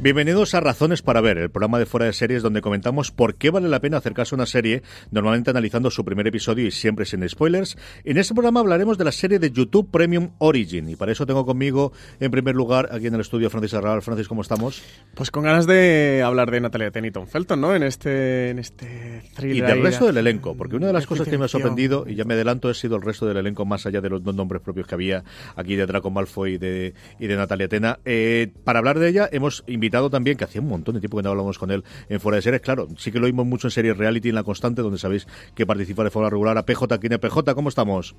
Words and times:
Bienvenidos 0.00 0.54
a 0.54 0.60
Razones 0.60 1.02
para 1.02 1.20
Ver, 1.20 1.38
el 1.38 1.50
programa 1.50 1.80
de 1.80 1.84
fuera 1.84 2.06
de 2.06 2.12
series 2.12 2.40
donde 2.40 2.60
comentamos 2.60 3.10
por 3.10 3.34
qué 3.34 3.50
vale 3.50 3.68
la 3.68 3.80
pena 3.80 3.96
acercarse 3.96 4.32
a 4.32 4.36
una 4.36 4.46
serie, 4.46 4.84
normalmente 5.10 5.50
analizando 5.50 5.90
su 5.90 6.04
primer 6.04 6.24
episodio 6.28 6.68
y 6.68 6.70
siempre 6.70 7.04
sin 7.04 7.28
spoilers. 7.28 7.76
En 8.04 8.16
este 8.16 8.32
programa 8.32 8.60
hablaremos 8.60 8.96
de 8.96 9.02
la 9.02 9.10
serie 9.10 9.40
de 9.40 9.50
YouTube 9.50 9.90
Premium 9.90 10.30
Origin 10.38 10.88
y 10.88 10.94
para 10.94 11.10
eso 11.10 11.26
tengo 11.26 11.44
conmigo, 11.44 11.92
en 12.20 12.30
primer 12.30 12.54
lugar, 12.54 12.90
aquí 12.92 13.08
en 13.08 13.14
el 13.14 13.22
estudio 13.22 13.50
Francis 13.50 13.74
Arral. 13.74 14.00
Francis, 14.00 14.28
¿cómo 14.28 14.42
estamos? 14.42 14.84
Pues 15.16 15.32
con 15.32 15.42
ganas 15.42 15.66
de 15.66 16.22
hablar 16.24 16.52
de 16.52 16.60
Natalia 16.60 16.92
Teniton 16.92 17.26
Felton, 17.26 17.60
¿no? 17.60 17.74
En 17.74 17.82
este, 17.82 18.50
en 18.50 18.60
este 18.60 19.24
thriller. 19.34 19.56
Y 19.56 19.60
del 19.62 19.82
resto 19.82 20.06
del 20.06 20.18
elenco, 20.18 20.56
porque 20.56 20.76
una 20.76 20.86
de 20.86 20.92
las 20.92 21.08
cosas 21.08 21.26
que 21.26 21.36
me 21.36 21.46
ha 21.46 21.48
sorprendido, 21.48 22.04
y 22.06 22.14
ya 22.14 22.24
me 22.24 22.34
adelanto, 22.34 22.68
ha 22.68 22.74
sido 22.74 22.94
el 22.94 23.02
resto 23.02 23.26
del 23.26 23.38
elenco 23.38 23.66
más 23.66 23.84
allá 23.84 24.00
de 24.00 24.10
los 24.10 24.22
dos 24.22 24.36
nombres 24.36 24.62
propios 24.62 24.86
que 24.86 24.94
había 24.94 25.24
aquí 25.56 25.74
de 25.74 25.86
Draco 25.86 26.08
Malfoy 26.12 26.54
y 26.54 26.58
de, 26.58 26.94
y 27.18 27.26
de 27.26 27.36
Natalia 27.36 27.66
Tena. 27.66 27.98
Eh, 28.04 28.52
para 28.62 28.78
hablar 28.78 29.00
de 29.00 29.08
ella 29.08 29.28
hemos 29.32 29.64
invitado 29.66 29.87
invitado 29.88 30.10
también, 30.10 30.36
que 30.36 30.44
hacía 30.44 30.60
un 30.60 30.68
montón 30.68 30.94
de 30.94 31.00
tiempo 31.00 31.16
que 31.16 31.22
no 31.22 31.30
hablamos 31.30 31.58
con 31.58 31.70
él 31.70 31.82
en 32.08 32.20
Fuera 32.20 32.36
de 32.36 32.42
Series. 32.42 32.60
Claro, 32.60 32.88
sí 32.98 33.10
que 33.10 33.18
lo 33.18 33.26
vimos 33.26 33.46
mucho 33.46 33.68
en 33.68 33.70
series 33.70 33.96
reality 33.96 34.28
en 34.28 34.34
La 34.34 34.42
Constante, 34.44 34.82
donde 34.82 34.98
sabéis 34.98 35.26
que 35.54 35.64
participa 35.66 36.04
de 36.04 36.10
forma 36.10 36.28
regular 36.28 36.58
a 36.58 36.66
PJ. 36.66 36.98
¿Quién 36.98 37.14
es 37.14 37.18
PJ? 37.18 37.54
¿Cómo 37.54 37.70
estamos? 37.70 38.14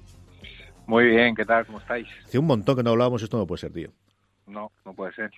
Muy 0.87 1.05
bien, 1.05 1.35
¿qué 1.35 1.45
tal? 1.45 1.65
¿Cómo 1.67 1.79
estáis? 1.79 2.07
Hace 2.25 2.39
un 2.39 2.45
montón 2.45 2.75
que 2.75 2.81
no 2.83 2.89
hablábamos, 2.89 3.21
esto 3.21 3.37
no 3.37 3.45
puede 3.45 3.59
ser, 3.61 3.71
tío. 3.71 3.91
No, 4.47 4.71
no 4.83 4.95
puede 4.95 5.13
ser. 5.13 5.29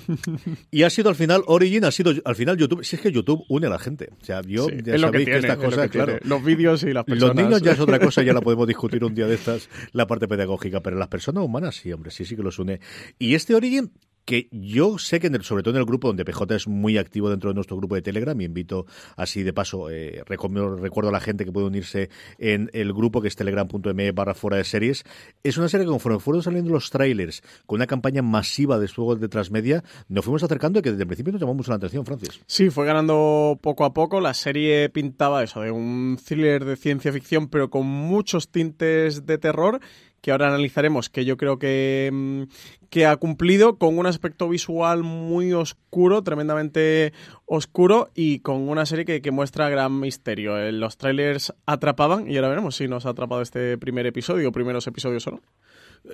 y 0.70 0.84
ha 0.84 0.88
sido 0.88 1.10
al 1.10 1.14
final 1.14 1.42
Origin, 1.46 1.84
ha 1.84 1.90
sido 1.90 2.12
al 2.24 2.34
final 2.34 2.56
YouTube. 2.56 2.82
Si 2.82 2.96
es 2.96 3.02
que 3.02 3.12
YouTube 3.12 3.44
une 3.50 3.66
a 3.66 3.70
la 3.70 3.78
gente. 3.78 4.08
O 4.18 4.24
sea, 4.24 4.40
yo 4.40 4.64
Sí, 4.64 4.76
ya 4.82 4.94
es 4.94 5.00
lo 5.02 5.12
que 5.12 5.18
sabéis 5.24 5.28
que, 5.28 5.36
es 5.36 5.58
lo 5.58 5.70
tiene. 5.70 5.88
claro. 5.90 6.18
Los 6.22 6.42
vídeos 6.42 6.82
y 6.84 6.92
las 6.94 7.04
personas. 7.04 7.36
Los 7.36 7.44
niños 7.44 7.60
ya 7.62 7.72
es 7.72 7.80
otra 7.80 7.98
cosa, 7.98 8.22
ya 8.22 8.32
la 8.32 8.40
podemos 8.40 8.66
discutir 8.66 9.04
un 9.04 9.14
día 9.14 9.26
de 9.26 9.34
estas, 9.34 9.68
la 9.92 10.06
parte 10.06 10.26
pedagógica, 10.26 10.80
pero 10.80 10.96
las 10.96 11.08
personas 11.08 11.44
humanas 11.44 11.74
sí, 11.76 11.92
hombre, 11.92 12.10
sí, 12.10 12.24
sí 12.24 12.34
que 12.34 12.42
los 12.42 12.58
une. 12.58 12.80
Y 13.18 13.34
este 13.34 13.54
Origin, 13.54 13.92
que 14.26 14.48
yo 14.50 14.98
sé 14.98 15.20
que 15.20 15.28
en 15.28 15.36
el- 15.36 15.42
sobre 15.44 15.62
todo 15.62 15.72
en 15.74 15.80
el 15.80 15.86
grupo 15.86 16.08
donde 16.08 16.24
PJ 16.26 16.54
es 16.56 16.68
muy 16.68 16.98
activo 16.98 17.30
dentro 17.30 17.48
de 17.48 17.54
nuestro 17.54 17.76
grupo 17.78 17.94
de 17.94 18.02
Telegram 18.02 18.38
y 18.38 18.44
invito 18.44 18.84
así 19.16 19.42
de 19.42 19.54
paso, 19.54 19.88
eh, 19.88 20.22
recuerdo 20.26 21.08
a 21.08 21.12
la 21.12 21.20
gente 21.20 21.44
que 21.46 21.52
puede 21.52 21.66
unirse 21.68 22.10
en 22.38 22.68
el 22.74 22.92
grupo 22.92 23.22
que 23.22 23.28
es 23.28 23.36
telegram.me 23.36 24.12
barra 24.12 24.34
fuera 24.34 24.58
de 24.58 24.64
series, 24.64 25.04
es 25.42 25.56
una 25.56 25.68
serie 25.68 25.86
que 25.86 25.90
conforme 25.92 26.18
fueron 26.18 26.42
saliendo 26.42 26.70
los 26.72 26.90
trailers 26.90 27.42
con 27.64 27.76
una 27.76 27.86
campaña 27.86 28.20
masiva 28.20 28.78
de 28.78 28.88
juegos 28.88 29.20
de 29.20 29.28
transmedia, 29.28 29.84
nos 30.08 30.24
fuimos 30.24 30.42
acercando 30.42 30.80
y 30.80 30.82
que 30.82 30.90
desde 30.90 31.02
el 31.04 31.06
principio 31.08 31.32
nos 31.32 31.40
llamó 31.40 31.54
mucho 31.54 31.70
la 31.70 31.76
atención, 31.76 32.04
Francis. 32.04 32.40
Sí, 32.46 32.68
fue 32.70 32.84
ganando 32.84 33.58
poco 33.62 33.84
a 33.84 33.94
poco. 33.94 34.20
La 34.20 34.34
serie 34.34 34.88
pintaba 34.88 35.44
eso, 35.44 35.60
de 35.60 35.70
un 35.70 36.18
thriller 36.24 36.64
de 36.64 36.76
ciencia 36.76 37.12
ficción, 37.12 37.48
pero 37.48 37.70
con 37.70 37.86
muchos 37.86 38.48
tintes 38.50 39.24
de 39.24 39.38
terror, 39.38 39.78
que 40.26 40.32
ahora 40.32 40.48
analizaremos, 40.48 41.08
que 41.08 41.24
yo 41.24 41.36
creo 41.36 41.60
que, 41.60 42.10
mm, 42.12 42.42
que 42.90 43.06
ha 43.06 43.16
cumplido 43.16 43.78
con 43.78 43.96
un 43.96 44.06
aspecto 44.06 44.48
visual 44.48 45.04
muy 45.04 45.52
oscuro, 45.52 46.24
tremendamente 46.24 47.12
oscuro, 47.44 48.10
y 48.12 48.40
con 48.40 48.68
una 48.68 48.86
serie 48.86 49.04
que, 49.04 49.22
que 49.22 49.30
muestra 49.30 49.68
gran 49.68 50.00
misterio. 50.00 50.58
Eh, 50.58 50.72
Los 50.72 50.96
trailers 50.98 51.54
atrapaban, 51.64 52.28
y 52.28 52.34
ahora 52.34 52.48
veremos 52.48 52.74
si 52.74 52.88
nos 52.88 53.06
ha 53.06 53.10
atrapado 53.10 53.40
este 53.40 53.78
primer 53.78 54.04
episodio, 54.04 54.50
primeros 54.50 54.84
episodios 54.88 55.24
o 55.28 55.30
no. 55.30 55.40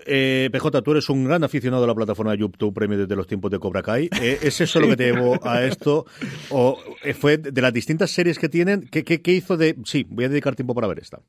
Eh, 0.04 0.50
PJ, 0.52 0.82
tú 0.82 0.90
eres 0.90 1.08
un 1.08 1.24
gran 1.24 1.42
aficionado 1.42 1.84
a 1.84 1.86
la 1.86 1.94
plataforma 1.94 2.34
YouTube 2.34 2.74
Premium 2.74 3.00
desde 3.00 3.16
los 3.16 3.26
tiempos 3.26 3.50
de 3.50 3.58
Cobra 3.58 3.82
Kai. 3.82 4.10
Eh, 4.20 4.40
¿Es 4.42 4.60
eso 4.60 4.78
lo 4.78 4.88
que 4.88 4.96
te 4.98 5.04
llevó 5.10 5.40
a 5.42 5.64
esto? 5.64 6.04
¿O 6.50 6.78
fue 7.18 7.38
de 7.38 7.62
las 7.62 7.72
distintas 7.72 8.10
series 8.10 8.38
que 8.38 8.50
tienen? 8.50 8.86
¿qué, 8.90 9.04
qué, 9.04 9.22
qué 9.22 9.32
hizo 9.32 9.56
de.? 9.56 9.74
Sí, 9.86 10.04
voy 10.06 10.26
a 10.26 10.28
dedicar 10.28 10.54
tiempo 10.54 10.74
para 10.74 10.86
ver 10.86 10.98
esta. 10.98 11.22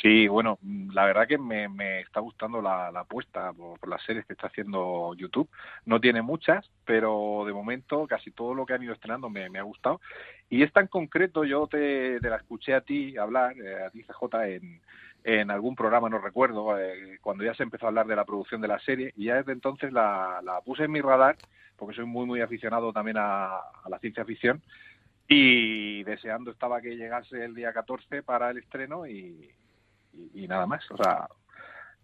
Sí, 0.00 0.28
bueno, 0.28 0.58
la 0.92 1.06
verdad 1.06 1.26
que 1.26 1.38
me, 1.38 1.68
me 1.68 2.00
está 2.00 2.20
gustando 2.20 2.62
la, 2.62 2.88
apuesta 2.88 3.52
por, 3.52 3.88
las 3.88 4.02
series 4.04 4.24
que 4.26 4.34
está 4.34 4.46
haciendo 4.46 5.12
YouTube. 5.14 5.50
No 5.86 6.00
tiene 6.00 6.22
muchas, 6.22 6.70
pero 6.84 7.42
de 7.44 7.52
momento 7.52 8.06
casi 8.06 8.30
todo 8.30 8.54
lo 8.54 8.64
que 8.64 8.74
han 8.74 8.82
ido 8.82 8.92
estrenando 8.92 9.28
me, 9.28 9.46
ha 9.58 9.62
gustado. 9.62 10.00
Y 10.48 10.62
esta 10.62 10.80
en 10.80 10.86
concreto 10.86 11.42
yo 11.42 11.66
te, 11.66 12.20
la 12.20 12.36
escuché 12.36 12.74
a 12.74 12.80
ti 12.82 13.16
hablar, 13.16 13.56
eh, 13.58 13.84
a 13.84 13.90
ti 13.90 14.04
CJ, 14.04 14.60
en, 15.24 15.50
algún 15.50 15.74
programa, 15.74 16.08
no 16.08 16.18
recuerdo, 16.18 16.78
eh, 16.78 17.18
cuando 17.20 17.42
ya 17.42 17.54
se 17.54 17.64
empezó 17.64 17.86
a 17.86 17.88
hablar 17.88 18.06
de 18.06 18.16
la 18.16 18.24
producción 18.24 18.60
de 18.60 18.68
la 18.68 18.78
serie 18.78 19.12
y 19.16 19.26
ya 19.26 19.34
desde 19.34 19.52
entonces 19.52 19.92
la, 19.92 20.40
la 20.44 20.60
puse 20.60 20.84
en 20.84 20.92
mi 20.92 21.00
radar 21.00 21.36
porque 21.76 21.96
soy 21.96 22.06
muy, 22.06 22.24
muy 22.24 22.40
aficionado 22.40 22.92
también 22.92 23.16
a 23.18 23.60
la 23.88 23.98
ciencia 23.98 24.24
ficción 24.24 24.62
y 25.28 26.02
deseando 26.04 26.50
estaba 26.50 26.80
que 26.80 26.96
llegase 26.96 27.44
el 27.44 27.54
día 27.54 27.72
14 27.72 28.22
para 28.22 28.50
el 28.50 28.58
estreno 28.58 29.06
y, 29.06 29.50
y, 30.34 30.46
nada 30.48 30.66
más, 30.66 30.82
o 30.90 30.96
sea, 30.96 31.28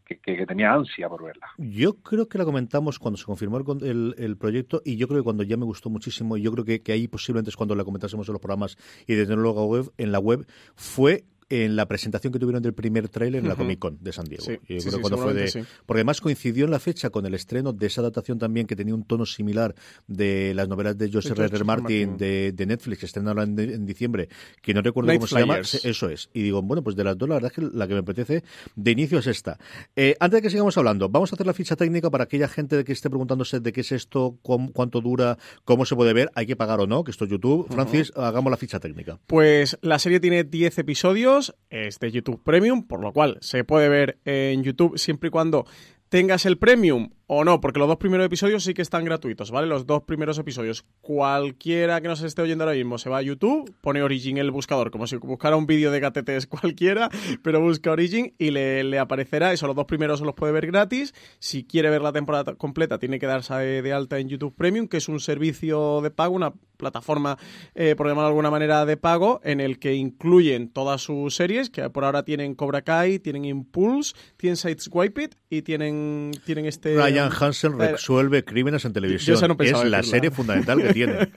que, 0.05 0.19
que, 0.19 0.47
tenía 0.47 0.73
ansia 0.73 1.09
por 1.09 1.25
verla. 1.25 1.47
Yo 1.57 1.95
creo 1.95 2.29
que 2.29 2.37
la 2.39 2.45
comentamos 2.45 2.99
cuando 2.99 3.17
se 3.17 3.25
confirmó 3.25 3.59
el, 3.59 3.65
el- 3.85 4.15
el 4.19 4.37
proyecto 4.37 4.83
y 4.85 4.97
yo 4.97 5.09
creo 5.09 5.21
que 5.21 5.25
cuando 5.25 5.43
ya 5.45 5.57
me 5.57 5.65
gustó 5.65 5.89
muchísimo 5.89 6.37
y 6.37 6.43
yo 6.43 6.53
creo 6.53 6.65
que, 6.65 6.83
que 6.83 6.93
ahí 6.93 7.09
posiblemente 7.09 7.51
es 7.51 7.57
cuando 7.57 7.75
la 7.75 7.85
comentásemos 7.85 8.29
en 8.29 8.33
los 8.35 8.41
programas 8.41 8.77
y 9.07 9.15
desde 9.15 9.35
luego 9.37 9.65
web, 9.67 9.91
en 9.97 10.13
la 10.13 10.19
web 10.19 10.47
fue 10.75 11.25
en 11.49 11.77
la 11.77 11.87
presentación 11.87 12.33
que 12.33 12.39
tuvieron 12.39 12.63
del 12.63 12.75
primer 12.75 13.09
tráiler 13.09 13.43
en 13.43 13.49
la. 13.49 13.55
Comic 13.57 13.79
Con 13.79 13.99
de 14.03 14.13
San 14.13 14.25
Diego. 14.27 14.45
Sí, 14.45 14.53
Yo 14.69 14.81
sí, 14.81 14.89
creo 14.89 14.93
sí, 14.93 15.01
cuando 15.01 15.19
fue 15.19 15.35
de-. 15.35 15.65
Porque 15.87 15.99
además 16.01 16.21
coincidió 16.21 16.65
en 16.65 16.71
la 16.71 16.79
fecha 16.79 17.11
con 17.11 17.25
el 17.27 17.35
estreno 17.35 17.73
de 17.73 17.87
esa 17.87 18.01
adaptación 18.01 18.39
también 18.39 18.67
que 18.67 18.77
tenía 18.77 18.95
un 18.95 19.05
tono 19.05 19.27
similar 19.27 19.75
de 20.07 20.53
las 20.55 20.69
novelas 20.69 20.97
de 20.99 21.09
George 21.11 21.31
R. 21.31 21.45
R. 21.45 21.65
Martin 21.65 22.17
de, 22.17 22.53
de 22.53 22.67
Netflix 22.67 23.01
que 23.01 23.07
estrenaron 23.07 23.59
en, 23.59 23.71
en 23.71 23.87
diciembre, 23.87 24.29
que 24.63 24.75
no 24.75 24.83
recuerdo 24.83 25.09
Night 25.09 25.21
cómo 25.21 25.27
se 25.29 25.39
llama. 25.41 25.59
Eso 25.59 26.09
es. 26.09 26.31
Y 26.33 26.43
digo, 26.43 26.63
bueno, 26.63 26.83
pues 26.83 26.97
de 26.97 27.05
las 27.05 27.17
dos, 27.17 27.29
la 27.29 27.37
verdad 27.37 27.53
es 27.53 27.57
que 27.71 27.77
la 27.77 27.87
que 27.87 27.95
me 27.95 28.01
apetece 28.01 28.43
de 28.77 28.91
inicio 28.91 29.19
es 29.19 29.27
esta. 29.27 29.59
Eh, 29.97 30.17
antes 30.21 30.39
de 30.39 30.43
que 30.43 30.51
sigamos 30.51 30.77
hablando, 30.79 31.09
vamos 31.09 31.33
a 31.33 31.37
hacer 31.37 31.47
la 31.47 31.55
ficha 31.55 31.77
técnica 31.77 32.11
para 32.11 32.25
aquella 32.25 32.49
gente 32.49 32.85
que 32.85 32.93
esté 32.93 33.09
preguntándose 33.11 33.61
de 33.61 33.73
qué 33.73 33.81
es 33.83 33.93
esto, 33.93 34.39
cómo- 34.43 34.73
cuánto 34.73 35.01
dura, 35.01 35.39
cómo 35.65 35.85
se 35.85 35.95
puede 35.97 36.13
ver, 36.13 36.31
hay 36.35 36.47
que 36.47 36.57
pagar 36.57 36.81
o 36.81 36.87
no, 36.87 37.05
que 37.05 37.11
esto 37.11 37.25
es 37.25 37.31
YouTube. 37.31 37.67
Francis, 37.71 38.13
hagamos 38.17 38.51
la 38.51 38.57
ficha 38.57 38.81
técnica. 38.81 39.19
Pues 39.27 39.79
la 39.83 39.99
serie 39.99 40.21
tiene 40.21 40.45
10 40.45 40.79
episodios, 40.79 41.34
es 41.71 41.99
de 41.99 42.11
YouTube 42.11 42.43
Premium, 42.43 42.87
por 42.87 43.01
lo 43.01 43.13
cual 43.13 43.39
se 43.41 43.65
puede 43.65 43.89
ver 43.89 44.19
en 44.25 44.63
YouTube 44.63 44.99
siempre 44.99 45.29
y 45.29 45.31
cuando 45.31 45.67
tengas 46.15 46.47
el 46.47 46.59
Premium 46.59 47.11
o 47.27 47.43
no, 47.43 47.61
porque 47.61 47.81
los 47.81 47.89
dos 47.89 47.97
primeros 47.97 48.27
episodios 48.27 48.63
sí 48.63 48.73
que 48.73 48.83
están 48.83 49.05
gratuitos, 49.05 49.51
¿vale? 49.51 49.67
Los 49.67 49.85
dos 49.85 50.05
primeros 50.05 50.39
episodios. 50.39 50.85
Cualquiera 51.01 52.01
que 52.01 52.07
nos 52.07 52.23
esté 52.23 52.43
oyendo 52.43 52.63
ahora 52.63 52.77
mismo 52.77 52.99
se 52.99 53.11
va 53.11 53.19
a 53.19 53.23
YouTube, 53.23 53.75
pone 53.81 54.01
Origin 54.01 54.37
en 54.37 54.45
el 54.45 54.53
buscador, 54.53 54.93
como 54.93 55.09
si 55.09 55.17
buscara 55.17 55.57
un 55.57 55.67
vídeo 55.67 55.91
de 55.91 55.99
gatetes 55.99 56.47
cualquiera, 56.47 57.09
pero 57.43 57.61
busca 57.61 57.91
Origin 57.91 58.33
y 58.39 58.53
le, 58.53 58.85
le 58.85 59.01
aparecerá. 59.01 59.53
Eso, 59.53 59.67
los 59.67 59.75
dos 59.75 59.87
primeros 59.87 60.21
los 60.21 60.35
puede 60.35 60.53
ver 60.53 60.69
gratis. 60.69 61.15
Si 61.41 61.65
quiere 61.65 61.91
ver 61.91 62.03
la 62.03 62.13
temporada 62.13 62.55
completa, 62.55 62.99
tiene 63.01 63.19
que 63.19 63.27
darse 63.27 63.55
de 63.55 63.93
alta 63.93 64.21
en 64.21 64.29
YouTube 64.29 64.55
Premium, 64.55 64.87
que 64.87 64.99
es 64.99 65.09
un 65.09 65.19
servicio 65.19 66.01
de 66.01 66.13
pago, 66.13 66.37
una 66.37 66.53
plataforma, 66.77 67.39
eh, 67.75 67.95
por 67.97 68.07
llamarlo 68.07 68.29
de 68.29 68.33
alguna 68.33 68.51
manera, 68.51 68.85
de 68.87 68.97
pago, 68.97 69.41
en 69.45 69.61
el 69.61 69.79
que 69.79 69.95
incluyen 69.95 70.69
todas 70.69 71.03
sus 71.03 71.35
series, 71.35 71.71
que 71.71 71.89
por 71.91 72.05
ahora 72.05 72.25
tienen 72.25 72.55
Cobra 72.55 72.83
Kai, 72.83 73.19
tienen 73.19 73.45
Impulse, 73.45 74.15
tienen 74.37 74.57
Sideswipe 74.57 75.25
It 75.25 75.35
y 75.51 75.63
tienen, 75.63 76.33
tienen 76.45 76.67
este... 76.67 76.97
Ryan 76.97 77.31
Hansen 77.39 77.81
eh, 77.81 77.93
resuelve 77.93 78.45
crímenes 78.45 78.85
en 78.85 78.93
televisión. 78.93 79.37
yo 79.39 79.49
no 79.49 79.55
es 79.59 79.73
la 79.73 79.77
decirla. 79.77 80.03
serie 80.03 80.31
fundamental 80.31 80.83
que 80.83 80.93
tiene. 80.93 81.15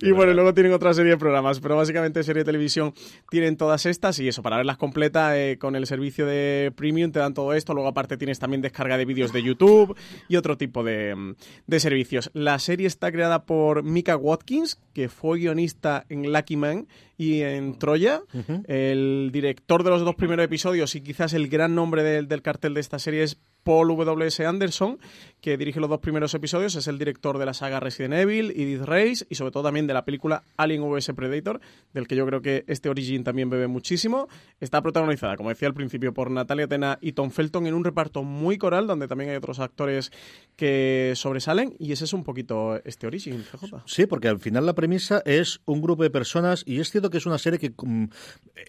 Y 0.00 0.12
bueno, 0.12 0.32
luego 0.32 0.54
tienen 0.54 0.72
otra 0.72 0.92
serie 0.94 1.12
de 1.12 1.18
programas, 1.18 1.60
pero 1.60 1.76
básicamente 1.76 2.22
serie 2.22 2.40
de 2.40 2.44
televisión 2.44 2.92
tienen 3.30 3.56
todas 3.56 3.86
estas 3.86 4.18
y 4.18 4.28
eso, 4.28 4.42
para 4.42 4.56
verlas 4.56 4.76
completa 4.76 5.38
eh, 5.38 5.58
con 5.58 5.76
el 5.76 5.86
servicio 5.86 6.26
de 6.26 6.72
Premium 6.76 7.10
te 7.10 7.18
dan 7.18 7.34
todo 7.34 7.52
esto, 7.54 7.74
luego 7.74 7.88
aparte 7.88 8.16
tienes 8.16 8.38
también 8.38 8.62
descarga 8.62 8.96
de 8.96 9.04
vídeos 9.04 9.32
de 9.32 9.42
YouTube 9.42 9.96
y 10.28 10.36
otro 10.36 10.56
tipo 10.56 10.84
de, 10.84 11.14
mm, 11.14 11.34
de 11.66 11.80
servicios. 11.80 12.30
La 12.34 12.58
serie 12.58 12.86
está 12.86 13.10
creada 13.10 13.44
por 13.44 13.82
Mika 13.82 14.16
Watkins, 14.16 14.57
que 14.92 15.08
fue 15.08 15.38
guionista 15.38 16.04
en 16.08 16.32
Lucky 16.32 16.56
Man 16.56 16.88
y 17.16 17.42
en 17.42 17.78
Troya, 17.78 18.22
el 18.66 19.30
director 19.32 19.82
de 19.82 19.90
los 19.90 20.04
dos 20.04 20.14
primeros 20.14 20.44
episodios 20.44 20.94
y 20.94 21.00
quizás 21.00 21.32
el 21.32 21.48
gran 21.48 21.74
nombre 21.74 22.02
del, 22.02 22.28
del 22.28 22.42
cartel 22.42 22.74
de 22.74 22.80
esta 22.80 22.98
serie 22.98 23.22
es 23.22 23.38
Paul 23.68 23.88
W.S. 23.88 24.46
Anderson, 24.46 24.98
que 25.42 25.58
dirige 25.58 25.78
los 25.78 25.90
dos 25.90 26.00
primeros 26.00 26.32
episodios, 26.32 26.74
es 26.74 26.86
el 26.86 26.96
director 26.96 27.36
de 27.36 27.44
la 27.44 27.52
saga 27.52 27.80
Resident 27.80 28.14
Evil, 28.14 28.50
Edith 28.52 28.80
Race 28.80 29.26
y 29.28 29.34
sobre 29.34 29.50
todo 29.50 29.64
también 29.64 29.86
de 29.86 29.92
la 29.92 30.06
película 30.06 30.42
Alien 30.56 30.90
vs 30.90 31.12
Predator, 31.14 31.60
del 31.92 32.08
que 32.08 32.16
yo 32.16 32.24
creo 32.24 32.40
que 32.40 32.64
este 32.66 32.88
Origin 32.88 33.24
también 33.24 33.50
bebe 33.50 33.66
muchísimo. 33.66 34.28
Está 34.58 34.80
protagonizada, 34.80 35.36
como 35.36 35.50
decía 35.50 35.68
al 35.68 35.74
principio, 35.74 36.14
por 36.14 36.30
Natalia 36.30 36.66
Tena 36.66 36.96
y 37.02 37.12
Tom 37.12 37.30
Felton 37.30 37.66
en 37.66 37.74
un 37.74 37.84
reparto 37.84 38.22
muy 38.22 38.56
coral, 38.56 38.86
donde 38.86 39.06
también 39.06 39.28
hay 39.28 39.36
otros 39.36 39.58
actores 39.58 40.12
que 40.56 41.12
sobresalen, 41.14 41.76
y 41.78 41.92
ese 41.92 42.04
es 42.04 42.14
un 42.14 42.24
poquito 42.24 42.80
este 42.86 43.06
Origin, 43.06 43.44
CJ. 43.52 43.82
Sí, 43.84 44.06
porque 44.06 44.28
al 44.28 44.40
final 44.40 44.64
la 44.64 44.74
premisa 44.74 45.20
es 45.26 45.60
un 45.66 45.82
grupo 45.82 46.04
de 46.04 46.10
personas, 46.10 46.62
y 46.64 46.80
es 46.80 46.90
cierto 46.90 47.10
que 47.10 47.18
es 47.18 47.26
una 47.26 47.36
serie 47.36 47.58
que 47.58 47.70
mm, 47.76 48.06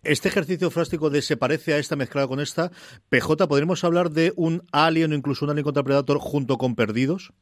este 0.03 0.27
ejercicio 0.27 0.69
frástico 0.69 1.09
de 1.09 1.21
se 1.21 1.37
parece 1.37 1.73
a 1.73 1.77
esta 1.77 1.95
mezclada 1.95 2.27
con 2.27 2.41
esta, 2.41 2.69
PJ, 3.07 3.47
¿podríamos 3.47 3.85
hablar 3.85 4.11
de 4.11 4.33
un 4.35 4.61
Alien 4.73 4.88
o 4.89 5.13
incluso 5.13 5.45
un 5.45 5.51
Alien 5.51 5.63
contra 5.63 5.83
Predator 5.83 6.17
junto 6.19 6.57
con 6.57 6.75
Perdidos? 6.75 7.33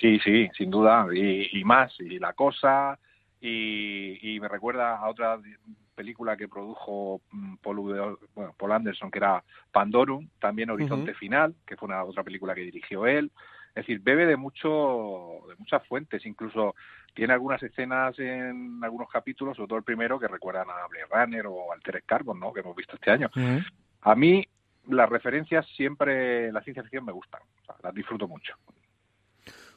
Sí, 0.00 0.18
sí, 0.20 0.48
sin 0.56 0.70
duda, 0.70 1.06
y, 1.14 1.62
más, 1.64 1.92
y 2.00 2.18
La 2.18 2.32
Cosa, 2.32 2.98
y, 3.40 4.38
me 4.40 4.48
recuerda 4.48 4.96
a 4.96 5.08
otra 5.08 5.38
película 5.94 6.36
que 6.36 6.48
produjo 6.48 7.20
mm, 7.30 7.56
Paul, 7.56 8.16
bueno, 8.34 8.54
Paul 8.56 8.72
Anderson, 8.72 9.10
que 9.10 9.18
era 9.18 9.44
Pandorum, 9.70 10.28
también 10.40 10.70
Horizonte 10.70 11.14
Final, 11.14 11.54
que 11.66 11.76
fue 11.76 11.88
una 11.88 12.02
otra 12.04 12.24
película 12.24 12.54
que 12.54 12.62
dirigió 12.62 13.06
él. 13.06 13.30
Es 13.74 13.86
decir, 13.86 14.00
bebe 14.00 14.26
de 14.26 14.36
mucho, 14.36 15.46
de 15.48 15.56
muchas 15.56 15.86
fuentes, 15.86 16.24
incluso 16.26 16.74
tiene 17.14 17.32
algunas 17.32 17.62
escenas 17.62 18.18
en 18.18 18.80
algunos 18.82 19.08
capítulos, 19.08 19.56
sobre 19.56 19.68
todo 19.68 19.78
el 19.78 19.84
primero, 19.84 20.18
que 20.18 20.28
recuerdan 20.28 20.68
a 20.68 20.86
Blade 20.88 21.06
Runner 21.10 21.46
o 21.46 21.72
Altered 21.72 22.02
Carbon, 22.06 22.38
¿no? 22.40 22.52
que 22.52 22.60
hemos 22.60 22.76
visto 22.76 22.96
este 22.96 23.10
año. 23.10 23.30
A 24.02 24.14
mí 24.14 24.44
las 24.88 25.08
referencias 25.08 25.66
siempre, 25.76 26.52
la 26.52 26.62
ciencia 26.62 26.82
ficción 26.82 27.04
me 27.04 27.12
gustan, 27.12 27.40
las 27.82 27.94
disfruto 27.94 28.26
mucho. 28.28 28.54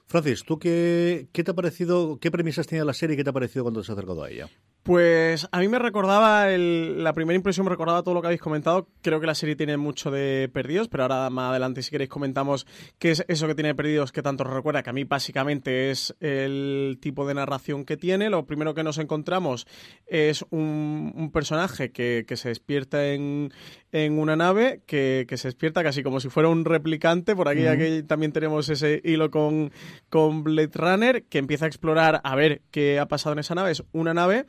Francis, 0.08 0.44
¿tú 0.44 0.60
qué, 0.60 1.28
qué 1.34 1.44
te 1.44 1.52
ha 1.52 1.56
parecido, 1.56 2.20
qué 2.20 2.30
premisas 2.30 2.68
tenía 2.68 2.86
la 2.86 2.94
serie 2.94 3.16
y 3.16 3.18
qué 3.18 3.24
te 3.24 3.32
ha 3.32 3.34
parecido 3.34 3.64
cuando 3.64 3.82
te 3.82 3.86
has 3.86 3.90
acercado 3.90 4.24
a 4.24 4.30
ella? 4.30 4.48
Pues 4.86 5.48
a 5.52 5.62
mí 5.62 5.68
me 5.68 5.80
recordaba, 5.80 6.48
la 6.48 7.14
primera 7.14 7.36
impresión 7.36 7.66
me 7.66 7.72
recordaba 7.72 8.04
todo 8.04 8.14
lo 8.14 8.22
que 8.22 8.28
habéis 8.28 8.40
comentado. 8.40 8.88
Creo 9.02 9.20
que 9.20 9.26
la 9.26 9.34
serie 9.34 9.56
tiene 9.56 9.78
mucho 9.78 10.12
de 10.12 10.48
perdidos, 10.54 10.90
pero 10.90 11.02
ahora 11.02 11.28
más 11.32 11.50
adelante 11.50 11.82
si 11.82 11.90
queréis 11.90 12.12
comentamos 12.12 12.68
qué 13.00 13.10
es 13.10 13.26
eso 13.28 13.48
que 13.48 13.56
tiene 13.56 13.74
perdidos 13.74 14.12
que 14.12 14.22
tanto 14.22 14.44
os 14.44 14.50
recuerda, 14.52 14.84
que 14.84 14.92
a 14.92 14.94
mí 14.94 15.04
básicamente 15.04 15.90
es 15.90 16.16
el 16.20 17.00
tipo 17.02 17.26
de 17.26 17.34
narración 17.34 17.84
que 17.84 17.98
tiene. 17.98 18.30
Lo 18.30 18.46
primero 18.46 18.76
que 18.76 18.84
nos 18.84 19.00
encontramos 19.00 19.66
es 20.06 20.46
un, 20.52 21.32
personaje 21.34 21.92
que, 21.92 22.24
se 22.36 22.50
despierta 22.50 23.08
en, 23.08 23.52
una 23.92 24.36
nave, 24.36 24.84
que, 24.86 25.26
se 25.36 25.48
despierta 25.48 25.82
casi 25.82 26.04
como 26.04 26.20
si 26.20 26.30
fuera 26.30 26.50
un 26.50 26.64
replicante. 26.64 27.36
Por 27.36 27.48
aquí, 27.48 27.66
aquí 27.66 28.04
también 28.04 28.34
tenemos 28.34 28.70
ese 28.70 29.02
hilo 29.04 29.32
con, 29.32 29.72
con 30.10 30.44
Blade 30.44 30.70
Runner, 30.76 31.24
que 31.24 31.40
empieza 31.40 31.66
a 31.66 31.70
explorar 31.70 32.22
a 32.24 32.36
ver 32.36 32.62
qué 32.70 33.00
ha 33.00 33.08
pasado 33.08 33.34
en 33.34 33.40
esa 33.40 33.56
nave. 33.56 33.72
Es 33.72 33.84
una 33.92 34.14
nave 34.14 34.46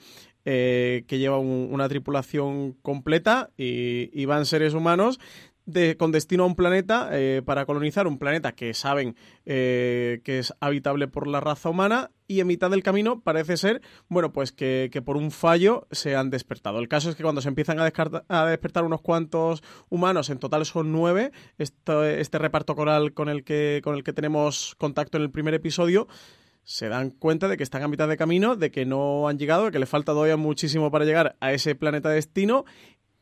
eh, 0.48 1.02
que 1.08 1.18
lleva 1.18 1.38
una 1.38 1.88
tripulación 1.88 2.74
completa 2.74 3.50
y, 3.56 4.24
van 4.26 4.46
seres 4.46 4.74
humanos 4.74 5.18
de, 5.64 5.96
con 5.96 6.12
destino 6.12 6.44
a 6.44 6.46
un 6.46 6.54
planeta 6.54 7.08
eh, 7.10 7.42
para 7.44 7.66
colonizar 7.66 8.06
un 8.06 8.16
planeta 8.16 8.52
que 8.52 8.72
saben 8.72 9.16
eh, 9.44 10.20
que 10.22 10.38
es 10.38 10.54
habitable 10.60 11.08
por 11.08 11.26
la 11.26 11.40
raza 11.40 11.68
humana 11.68 12.12
y 12.28 12.38
en 12.38 12.46
mitad 12.46 12.70
del 12.70 12.84
camino 12.84 13.22
parece 13.22 13.56
ser, 13.56 13.82
bueno, 14.08 14.32
pues 14.32 14.52
que, 14.52 15.02
por 15.04 15.16
un 15.16 15.32
fallo 15.32 15.88
se 15.90 16.14
han 16.14 16.30
despertado. 16.30 16.78
El 16.78 16.86
caso 16.86 17.10
es 17.10 17.16
que 17.16 17.24
cuando 17.24 17.40
se 17.40 17.48
empiezan 17.48 17.80
a, 17.80 17.92
a 18.28 18.46
despertar 18.46 18.84
unos 18.84 19.00
cuantos 19.00 19.64
humanos, 19.88 20.30
en 20.30 20.38
total 20.38 20.64
son 20.64 20.92
nueve, 20.92 21.32
este 21.58 22.38
reparto 22.38 22.76
coral 22.76 23.14
con 23.14 23.28
el, 23.28 23.42
que, 23.42 23.80
con 23.82 23.96
el 23.96 24.04
que 24.04 24.12
tenemos 24.12 24.76
contacto 24.78 25.16
en 25.16 25.24
el 25.24 25.30
primer 25.32 25.54
episodio, 25.54 26.06
se 26.66 26.88
dan 26.88 27.10
cuenta 27.10 27.46
de 27.46 27.56
que 27.56 27.62
están 27.62 27.84
a 27.84 27.88
mitad 27.88 28.08
de 28.08 28.16
camino, 28.16 28.56
de 28.56 28.72
que 28.72 28.84
no 28.84 29.28
han 29.28 29.38
llegado, 29.38 29.66
de 29.66 29.70
que 29.70 29.78
le 29.78 29.86
falta 29.86 30.10
todavía 30.10 30.36
muchísimo 30.36 30.90
para 30.90 31.04
llegar 31.04 31.36
a 31.38 31.52
ese 31.52 31.76
planeta 31.76 32.08
destino 32.10 32.64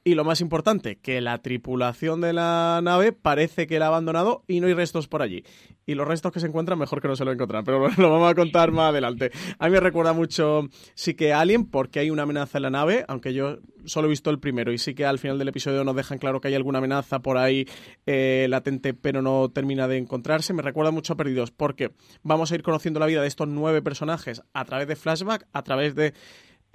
y 0.05 0.15
lo 0.15 0.25
más 0.25 0.43
importante, 0.43 0.97
que 0.97 1.23
la 1.23 1.39
tripulación 1.39 2.21
de 2.21 2.35
la 2.35 2.81
nave 2.83 3.13
parece 3.13 3.67
que 3.67 3.79
la 3.79 3.87
ha 3.87 3.89
abandonado 3.89 4.45
y 4.47 4.61
no 4.61 4.67
hay 4.67 4.75
restos 4.75 5.09
por 5.09 5.23
allí. 5.23 5.45
Y 5.87 5.95
los 5.95 6.07
restos 6.07 6.31
que 6.31 6.41
se 6.41 6.47
encuentran, 6.47 6.79
mejor 6.79 7.01
que 7.01 7.09
no 7.09 7.17
se 7.17 7.25
lo 7.25 7.33
encuentran, 7.33 7.65
pero 7.65 7.89
lo 7.97 8.11
vamos 8.11 8.31
a 8.31 8.35
contar 8.35 8.71
más 8.71 8.91
adelante. 8.91 9.31
A 9.59 9.67
mí 9.67 9.73
me 9.73 9.81
recuerda 9.81 10.13
mucho, 10.13 10.69
sí 10.95 11.15
que 11.15 11.33
Alien, 11.33 11.65
porque 11.65 12.01
hay 12.01 12.11
una 12.11 12.25
amenaza 12.25 12.59
en 12.59 12.63
la 12.63 12.71
nave, 12.71 13.07
aunque 13.09 13.33
yo 13.33 13.59
solo 13.87 14.07
he 14.07 14.11
visto 14.11 14.29
el 14.29 14.39
primero 14.39 14.73
y 14.73 14.79
sí 14.79 14.95
que 14.95 15.07
al 15.07 15.19
final 15.19 15.39
del 15.39 15.49
episodio 15.49 15.85
nos 15.85 15.97
dejan 15.97 16.19
claro 16.19 16.39
que 16.39 16.49
hay 16.49 16.55
alguna 16.55 16.79
amenaza 16.79 17.21
por 17.21 17.39
ahí 17.39 17.67
eh, 18.05 18.47
latente, 18.51 18.93
pero 18.93 19.23
no 19.23 19.51
termina 19.51 19.89
de 19.89 19.97
encontrarse. 19.97 20.53
Me 20.53 20.63
recuerda 20.63 20.91
mucho 20.91 21.15
a 21.15 21.17
Perdidos, 21.17 21.51
porque 21.51 21.93
vamos 22.23 22.53
a 22.53 22.55
ir 22.55 22.63
conociendo 22.63 23.01
la 23.01 23.07
vida 23.07 23.23
de 23.23 23.29
estos 23.29 23.49
nueve 23.49 23.81
personajes 23.81 24.43
a 24.53 24.67
través 24.67 24.87
de 24.87 24.97
flashback, 24.97 25.47
a 25.53 25.63
través 25.63 25.95
de 25.95 26.13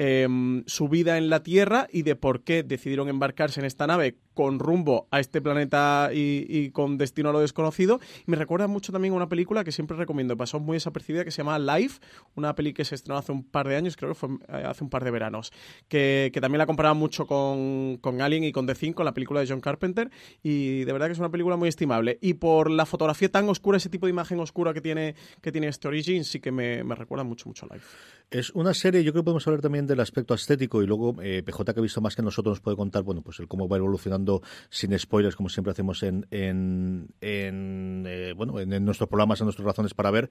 Em, 0.01 0.63
su 0.65 0.87
vida 0.87 1.17
en 1.17 1.29
la 1.29 1.43
Tierra 1.43 1.89
y 1.91 2.03
de 2.03 2.15
por 2.15 2.45
qué 2.45 2.63
decidieron 2.63 3.09
embarcarse 3.09 3.59
en 3.59 3.65
esta 3.65 3.85
nave 3.85 4.15
con 4.39 4.57
rumbo 4.57 5.09
a 5.11 5.19
este 5.19 5.41
planeta 5.41 6.11
y, 6.13 6.69
con 6.69 6.97
destino 6.97 7.27
a 7.27 7.33
lo 7.33 7.41
desconocido. 7.41 7.99
me 8.25 8.37
recuerda 8.37 8.67
mucho 8.67 8.93
también 8.93 9.13
a 9.13 9.17
una 9.17 9.27
película 9.27 9.65
que 9.65 9.73
siempre 9.73 9.97
recomiendo, 9.97 10.37
pasó 10.37 10.61
muy 10.61 10.77
desapercibida, 10.77 11.25
que 11.25 11.31
se 11.31 11.39
llama 11.39 11.59
Life, 11.59 11.99
una 12.35 12.55
peli 12.55 12.71
que 12.71 12.85
se 12.85 12.95
estrenó 12.95 13.17
hace 13.17 13.33
un 13.33 13.43
par 13.43 13.67
de 13.67 13.75
años, 13.75 13.97
creo 13.97 14.11
que 14.11 14.15
fue 14.15 14.29
eh, 14.29 14.63
hace 14.65 14.81
un 14.81 14.89
par 14.89 15.03
de 15.03 15.11
veranos, 15.11 15.51
que, 15.89 16.31
también 16.39 16.59
la 16.59 16.65
comparaba 16.65 16.93
mucho 16.93 17.27
con, 17.27 17.97
con, 17.97 18.21
Alien 18.21 18.45
y 18.45 18.53
con 18.53 18.65
The 18.65 18.75
Thing, 18.75 18.93
con 18.93 19.03
la 19.03 19.13
película 19.13 19.41
de 19.41 19.47
John 19.49 19.59
Carpenter, 19.59 20.09
y 20.41 20.85
de 20.85 20.93
verdad 20.93 21.07
que 21.07 21.13
es 21.13 21.19
una 21.19 21.31
película 21.31 21.57
muy 21.57 21.67
estimable. 21.67 22.17
Y 22.21 22.35
por 22.35 22.71
la 22.71 22.85
fotografía 22.85 23.29
tan 23.29 23.49
oscura, 23.49 23.75
ese 23.75 23.89
tipo 23.89 24.05
de 24.05 24.11
imagen 24.11 24.39
oscura 24.39 24.73
que 24.73 24.79
tiene, 24.79 25.15
que 25.41 25.51
tiene 25.51 25.67
este 25.67 25.89
Origin, 25.89 26.23
sí 26.23 26.39
que 26.39 26.53
me, 26.53 26.81
me 26.85 26.95
recuerda 26.95 27.25
mucho, 27.25 27.49
mucho 27.49 27.67
a 27.69 27.73
Life. 27.73 27.87
Es 28.31 28.51
una 28.51 28.75
serie, 28.75 29.03
yo 29.03 29.11
creo 29.11 29.23
que 29.23 29.25
podemos 29.25 29.47
hablar 29.47 29.59
también 29.59 29.87
del 29.87 29.99
aspecto 29.99 30.35
estético 30.35 30.83
y 30.83 30.85
luego 30.85 31.15
eh, 31.19 31.41
PJ 31.43 31.73
que 31.73 31.79
ha 31.79 31.83
visto 31.83 31.99
más 31.99 32.15
que 32.15 32.21
nosotros 32.21 32.51
nos 32.51 32.61
puede 32.61 32.77
contar, 32.77 33.01
bueno, 33.01 33.23
pues 33.23 33.39
el 33.39 33.47
cómo 33.47 33.67
va 33.67 33.77
evolucionando 33.77 34.28
sin 34.69 34.97
spoilers, 34.97 35.35
como 35.35 35.49
siempre 35.49 35.71
hacemos 35.71 36.03
en, 36.03 36.25
en, 36.31 37.09
en 37.21 38.05
eh, 38.07 38.33
bueno, 38.35 38.59
en, 38.59 38.85
nuestros 38.85 39.09
programas, 39.09 39.39
en 39.41 39.45
nuestras 39.45 39.65
razones 39.65 39.93
para 39.93 40.11
ver. 40.11 40.29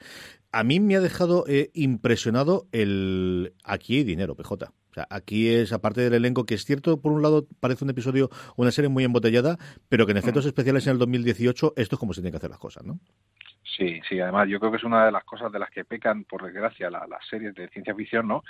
A 0.53 0.65
mí 0.65 0.81
me 0.81 0.97
ha 0.97 1.00
dejado 1.00 1.45
eh, 1.49 1.71
impresionado 1.75 2.67
el 2.73 3.55
aquí 3.65 3.99
hay 3.99 4.05
dinero, 4.05 4.35
PJ. 4.35 4.73
O 4.91 4.95
sea, 4.95 5.06
aquí 5.11 5.49
es, 5.49 5.73
aparte 5.73 6.00
del 6.00 6.15
elenco, 6.15 6.47
que 6.47 6.55
es 6.55 6.65
cierto, 6.65 7.00
por 7.00 7.12
un 7.12 7.23
lado, 7.23 7.47
parece 7.61 7.85
un 7.85 7.91
episodio, 7.91 8.31
una 8.56 8.71
serie 8.71 8.89
muy 8.89 9.05
embotellada, 9.05 9.59
pero 9.89 10.06
que 10.06 10.12
en 10.12 10.19
efectos 10.19 10.45
mm. 10.45 10.49
especiales 10.49 10.87
en 10.87 10.93
el 10.95 10.99
2018 10.99 11.75
esto 11.77 11.97
es 11.97 11.99
como 11.99 12.15
se 12.15 12.21
tienen 12.21 12.33
que 12.33 12.39
hacer 12.39 12.50
las 12.50 12.59
cosas, 12.59 12.85
¿no? 12.85 12.99
Sí, 13.77 14.00
sí, 14.09 14.19
además 14.19 14.49
yo 14.49 14.59
creo 14.59 14.73
que 14.73 14.79
es 14.79 14.85
una 14.85 15.05
de 15.05 15.12
las 15.12 15.25
cosas 15.25 15.53
de 15.53 15.59
las 15.59 15.71
que 15.71 15.85
pecan, 15.85 16.25
por 16.25 16.43
desgracia, 16.43 16.91
las 16.91 17.06
series 17.29 17.55
de 17.55 17.69
ciencia 17.69 17.95
ficción, 17.95 18.27
¿no? 18.27 18.43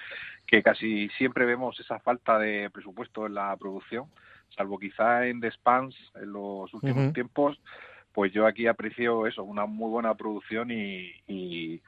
Que 0.47 0.63
casi 0.63 1.09
siempre 1.19 1.45
vemos 1.45 1.79
esa 1.81 1.99
falta 1.99 2.39
de 2.39 2.71
presupuesto 2.71 3.27
en 3.27 3.35
la 3.35 3.55
producción, 3.57 4.07
salvo 4.57 4.79
quizá 4.79 5.27
en 5.27 5.41
The 5.41 5.51
Spans 5.53 5.97
en 6.17 6.33
los 6.33 6.73
últimos 6.75 7.13
tiempos, 7.13 7.61
pues 8.13 8.33
yo 8.33 8.47
aquí 8.47 8.67
aprecio 8.67 9.27
eso, 9.27 9.45
una 9.45 9.67
muy 9.67 9.91
buena 9.91 10.15
producción 10.15 10.71
y, 10.71 11.13
y, 11.27 11.81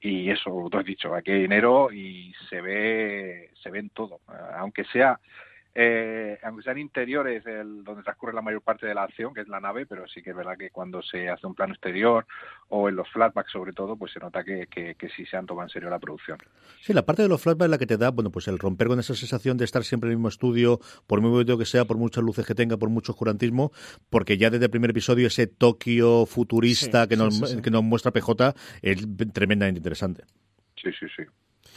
y 0.00 0.30
eso, 0.30 0.68
tú 0.70 0.78
has 0.78 0.84
dicho, 0.84 1.14
aquí 1.14 1.32
hay 1.32 1.42
dinero 1.42 1.92
y 1.92 2.32
se 2.48 2.60
ve, 2.60 3.50
se 3.62 3.70
ve 3.70 3.80
en 3.80 3.90
todo, 3.90 4.20
aunque 4.56 4.84
sea 4.84 5.18
eh, 5.76 6.38
aunque 6.44 6.62
sean 6.62 6.78
interiores 6.78 7.44
el, 7.46 7.82
donde 7.82 8.04
transcurre 8.04 8.32
la 8.32 8.42
mayor 8.42 8.62
parte 8.62 8.86
de 8.86 8.94
la 8.94 9.02
acción, 9.02 9.34
que 9.34 9.40
es 9.40 9.48
la 9.48 9.58
nave, 9.58 9.86
pero 9.86 10.06
sí 10.06 10.22
que 10.22 10.30
es 10.30 10.36
verdad 10.36 10.56
que 10.56 10.70
cuando 10.70 11.02
se 11.02 11.28
hace 11.28 11.46
un 11.46 11.54
plano 11.54 11.74
exterior 11.74 12.26
o 12.68 12.88
en 12.88 12.94
los 12.94 13.08
flashbacks 13.10 13.50
sobre 13.50 13.72
todo, 13.72 13.96
pues 13.96 14.12
se 14.12 14.20
nota 14.20 14.44
que, 14.44 14.66
que, 14.68 15.08
sí 15.16 15.26
se 15.26 15.36
han 15.36 15.46
tomado 15.46 15.66
en 15.66 15.70
serio 15.70 15.90
la 15.90 15.98
producción. 15.98 16.38
Sí, 16.80 16.92
la 16.92 17.04
parte 17.04 17.22
de 17.22 17.28
los 17.28 17.42
flashbacks 17.42 17.66
es 17.66 17.70
la 17.70 17.78
que 17.78 17.86
te 17.86 17.96
da, 17.96 18.10
bueno, 18.10 18.30
pues 18.30 18.46
el 18.46 18.58
romper 18.58 18.86
con 18.86 19.00
esa 19.00 19.14
sensación 19.14 19.56
de 19.56 19.64
estar 19.64 19.82
siempre 19.82 20.08
en 20.08 20.12
el 20.12 20.18
mismo 20.18 20.28
estudio, 20.28 20.78
por 21.06 21.20
muy 21.20 21.30
bonito 21.30 21.58
que 21.58 21.66
sea, 21.66 21.84
por 21.84 21.96
muchas 21.96 22.22
luces 22.22 22.46
que 22.46 22.54
tenga, 22.54 22.76
por 22.76 22.88
mucho 22.88 23.12
oscurantismo, 23.12 23.72
porque 24.10 24.38
ya 24.38 24.50
desde 24.50 24.66
el 24.66 24.70
primer 24.70 24.90
episodio 24.90 25.26
ese 25.26 25.48
Tokio 25.48 26.26
futurista 26.26 27.08
que, 27.08 27.16
nos, 27.16 27.56
que 27.56 27.70
nos 27.70 27.82
muestra 27.82 28.12
PJ 28.12 28.54
es 28.82 29.06
tremendamente 29.32 29.78
interesante. 29.78 30.24
Sí, 30.76 30.90
sí, 30.98 31.06
sí 31.16 31.24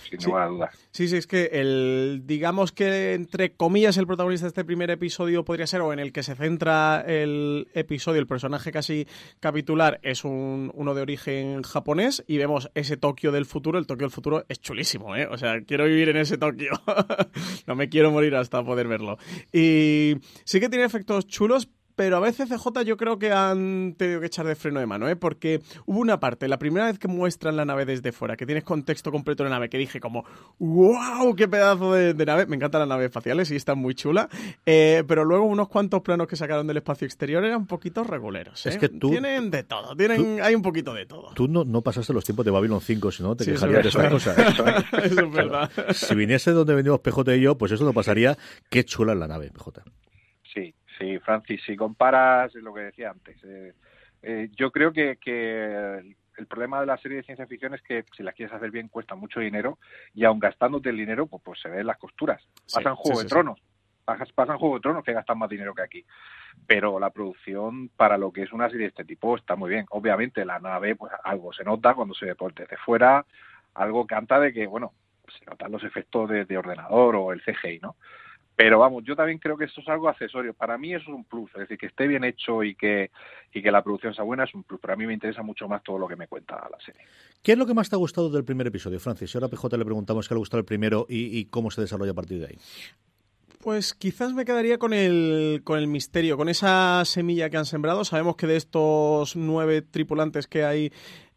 sin 0.09 0.19
sí. 0.19 0.31
duda. 0.31 0.69
Sí, 0.91 1.07
sí, 1.07 1.17
es 1.17 1.27
que 1.27 1.49
el, 1.53 2.23
digamos 2.25 2.71
que 2.71 3.13
entre 3.13 3.53
comillas 3.53 3.97
el 3.97 4.07
protagonista 4.07 4.45
de 4.45 4.49
este 4.49 4.65
primer 4.65 4.89
episodio 4.89 5.43
podría 5.45 5.67
ser, 5.67 5.81
o 5.81 5.93
en 5.93 5.99
el 5.99 6.11
que 6.11 6.23
se 6.23 6.35
centra 6.35 7.01
el 7.01 7.67
episodio, 7.73 8.19
el 8.19 8.27
personaje 8.27 8.71
casi 8.71 9.07
capitular 9.39 9.99
es 10.03 10.23
un, 10.23 10.71
uno 10.73 10.93
de 10.93 11.01
origen 11.01 11.63
japonés 11.63 12.23
y 12.27 12.37
vemos 12.37 12.69
ese 12.75 12.97
Tokio 12.97 13.31
del 13.31 13.45
futuro, 13.45 13.79
el 13.79 13.87
Tokio 13.87 14.05
del 14.05 14.11
futuro 14.11 14.45
es 14.49 14.59
chulísimo, 14.61 15.15
¿eh? 15.15 15.27
O 15.27 15.37
sea, 15.37 15.61
quiero 15.61 15.85
vivir 15.85 16.09
en 16.09 16.17
ese 16.17 16.37
Tokio, 16.37 16.71
no 17.67 17.75
me 17.75 17.89
quiero 17.89 18.11
morir 18.11 18.35
hasta 18.35 18.63
poder 18.63 18.87
verlo. 18.87 19.17
Y 19.51 20.15
sí 20.43 20.59
que 20.59 20.69
tiene 20.69 20.85
efectos 20.85 21.27
chulos, 21.27 21.69
pero 21.97 22.17
a 22.17 22.19
veces 22.19 22.47
CJ 22.47 22.83
yo 22.85 22.95
creo 22.95 23.17
que 23.17 23.31
han 23.31 23.95
tenido 23.97 24.19
que 24.19 24.27
echar 24.27 24.45
de 24.45 24.55
freno 24.55 24.79
de 24.79 24.85
mano, 24.85 25.09
¿eh? 25.09 25.15
porque 25.15 25.61
hubo 25.87 25.99
una 25.99 26.19
parte, 26.19 26.47
la 26.47 26.59
primera 26.59 26.85
vez 26.85 26.99
que 26.99 27.07
muestran 27.07 27.57
la 27.57 27.65
nave 27.65 27.85
desde 27.85 28.11
fuera, 28.11 28.37
que 28.37 28.45
tienes 28.45 28.63
contexto 28.63 29.11
completo 29.11 29.43
de 29.43 29.49
la 29.49 29.55
nave, 29.55 29.67
que 29.67 29.79
dije 29.79 29.99
como, 29.99 30.23
wow, 30.59 31.35
qué 31.35 31.47
pedazo 31.47 31.93
de, 31.93 32.13
nave, 32.13 32.45
me 32.45 32.55
encantan 32.55 32.81
las 32.81 32.87
naves 32.87 33.05
espaciales 33.05 33.49
y 33.49 33.55
están 33.55 33.79
muy 33.79 33.95
chulas, 33.95 34.27
eh, 34.67 35.03
pero 35.07 35.25
luego 35.25 35.45
unos 35.45 35.69
cuantos 35.69 36.03
planos 36.03 36.27
que 36.27 36.35
sacaron 36.35 36.67
del 36.67 36.77
espacio 36.77 37.07
exterior 37.07 37.43
eran 37.43 37.61
un 37.61 37.67
poquito 37.67 38.03
reguleros. 38.03 38.63
¿eh? 38.67 38.69
Es 38.69 38.77
que 38.77 38.89
tú... 38.89 39.09
Tienen 39.09 39.49
de 39.49 39.63
todo, 39.63 39.95
tienen, 39.95 40.39
hay 40.39 40.53
un 40.53 40.61
poquito 40.61 40.93
de 40.93 41.07
todo. 41.07 41.31
Tú 41.33 41.47
no, 41.47 41.65
no 41.65 41.81
pasaste 41.81 42.13
los 42.13 42.23
tiempos 42.23 42.45
de 42.45 42.51
Babylon 42.51 42.79
5, 42.79 43.11
si 43.11 43.23
no 43.23 43.35
te 43.35 43.43
quejarías 43.43 43.81
de 43.81 43.89
esa 43.89 44.07
cosa. 44.07 44.35
Eso 45.03 45.21
es 45.21 45.31
verdad. 45.31 45.71
Si 45.93 46.13
viniese 46.13 46.51
donde 46.51 46.75
venimos 46.75 46.99
PJ 46.99 47.37
y 47.37 47.41
yo, 47.41 47.57
pues 47.57 47.71
eso 47.71 47.83
no 47.85 47.93
pasaría. 47.93 48.37
Qué 48.69 48.85
chula 48.85 49.13
es 49.13 49.19
la 49.19 49.27
nave, 49.27 49.49
PJ. 49.49 49.81
Sí, 50.97 51.19
Francis, 51.19 51.61
si 51.65 51.75
comparas 51.75 52.53
lo 52.55 52.73
que 52.73 52.81
decía 52.81 53.11
antes, 53.11 53.37
eh, 53.43 53.73
eh, 54.23 54.49
yo 54.55 54.71
creo 54.71 54.91
que, 54.91 55.17
el 56.37 56.45
problema 56.45 56.79
de 56.79 56.85
la 56.85 56.97
serie 56.97 57.17
de 57.17 57.23
ciencia 57.23 57.47
ficción 57.47 57.73
es 57.73 57.81
que 57.81 58.05
si 58.15 58.21
la 58.21 58.31
quieres 58.31 58.53
hacer 58.53 58.69
bien 58.69 58.89
cuesta 58.89 59.15
mucho 59.15 59.39
dinero 59.39 59.79
y 60.13 60.23
aun 60.23 60.39
gastándote 60.39 60.89
el 60.89 60.97
dinero, 60.97 61.25
pues, 61.25 61.41
pues 61.43 61.59
se 61.59 61.69
ven 61.69 61.87
las 61.87 61.97
costuras. 61.97 62.43
Pasan 62.71 62.95
Juego 62.95 63.21
de 63.21 63.25
Tronos, 63.27 63.59
pasan 64.05 64.57
Juego 64.59 64.75
de 64.75 64.81
Tronos 64.81 65.03
que 65.03 65.13
gastan 65.13 65.39
más 65.39 65.49
dinero 65.49 65.73
que 65.73 65.81
aquí. 65.81 66.05
Pero 66.67 66.99
la 66.99 67.09
producción 67.09 67.89
para 67.89 68.17
lo 68.17 68.31
que 68.31 68.43
es 68.43 68.53
una 68.53 68.69
serie 68.69 68.83
de 68.83 68.89
este 68.89 69.05
tipo 69.05 69.35
está 69.35 69.55
muy 69.55 69.71
bien. 69.71 69.85
Obviamente 69.89 70.45
la 70.45 70.59
nave, 70.59 70.95
pues 70.95 71.11
algo 71.23 71.53
se 71.53 71.63
nota 71.63 71.95
cuando 71.95 72.13
se 72.13 72.27
ve 72.27 72.35
por 72.35 72.53
desde 72.53 72.77
fuera, 72.77 73.25
algo 73.73 74.05
canta 74.05 74.39
de 74.39 74.53
que, 74.53 74.67
bueno, 74.67 74.93
se 75.27 75.43
notan 75.45 75.71
los 75.71 75.83
efectos 75.83 76.29
de, 76.29 76.45
de 76.45 76.57
ordenador 76.57 77.15
o 77.15 77.33
el 77.33 77.41
CGI, 77.41 77.79
¿no? 77.79 77.95
Pero 78.57 78.79
vamos, 78.79 79.03
yo 79.03 79.15
también 79.15 79.37
creo 79.37 79.55
que 79.55 79.65
esto 79.65 79.81
es 79.81 79.87
algo 79.87 80.09
accesorio. 80.09 80.51
Para 80.51 80.79
mí 80.79 80.91
eso 80.91 81.03
es 81.03 81.15
un 81.15 81.25
plus, 81.25 81.51
es 81.51 81.59
decir, 81.59 81.77
que 81.77 81.85
esté 81.85 82.07
bien 82.07 82.23
hecho 82.23 82.63
y 82.63 82.73
que, 82.73 83.11
y 83.53 83.61
que 83.61 83.69
la 83.69 83.83
producción 83.83 84.15
sea 84.15 84.23
buena 84.23 84.45
es 84.45 84.55
un 84.55 84.63
plus. 84.63 84.79
Pero 84.81 84.93
a 84.93 84.95
mí 84.95 85.05
me 85.05 85.13
interesa 85.13 85.43
mucho 85.43 85.67
más 85.67 85.83
todo 85.83 85.99
lo 85.99 86.07
que 86.07 86.15
me 86.15 86.27
cuenta 86.27 86.55
la 86.55 86.79
serie. 86.83 87.03
¿Qué 87.43 87.51
es 87.51 87.57
lo 87.59 87.67
que 87.67 87.75
más 87.75 87.87
te 87.87 87.95
ha 87.95 87.99
gustado 87.99 88.31
del 88.31 88.43
primer 88.43 88.65
episodio, 88.65 88.99
Francis? 88.99 89.35
ahora 89.35 89.45
a 89.45 89.49
PJ 89.51 89.77
le 89.77 89.85
preguntamos 89.85 90.27
qué 90.27 90.33
le 90.33 90.37
ha 90.37 90.39
gustado 90.39 90.57
el 90.57 90.65
primero 90.65 91.05
y, 91.07 91.45
cómo 91.45 91.69
se 91.69 91.81
desarrolla 91.81 92.13
a 92.13 92.15
partir 92.15 92.39
de 92.39 92.47
ahí. 92.47 92.57
Pues 93.59 93.93
quizás 93.93 94.33
me 94.33 94.43
quedaría 94.43 94.79
con 94.79 94.91
el, 94.91 95.61
con 95.63 95.77
el 95.77 95.85
misterio, 95.85 96.35
con 96.35 96.49
esa 96.49 97.05
semilla 97.05 97.51
que 97.51 97.57
han 97.57 97.65
sembrado. 97.67 98.05
Sabemos 98.05 98.37
que 98.37 98.47
de 98.47 98.55
estos 98.55 99.35
nueve 99.35 99.83
tripulantes 99.83 100.47
que 100.47 100.63
hay 100.63 100.91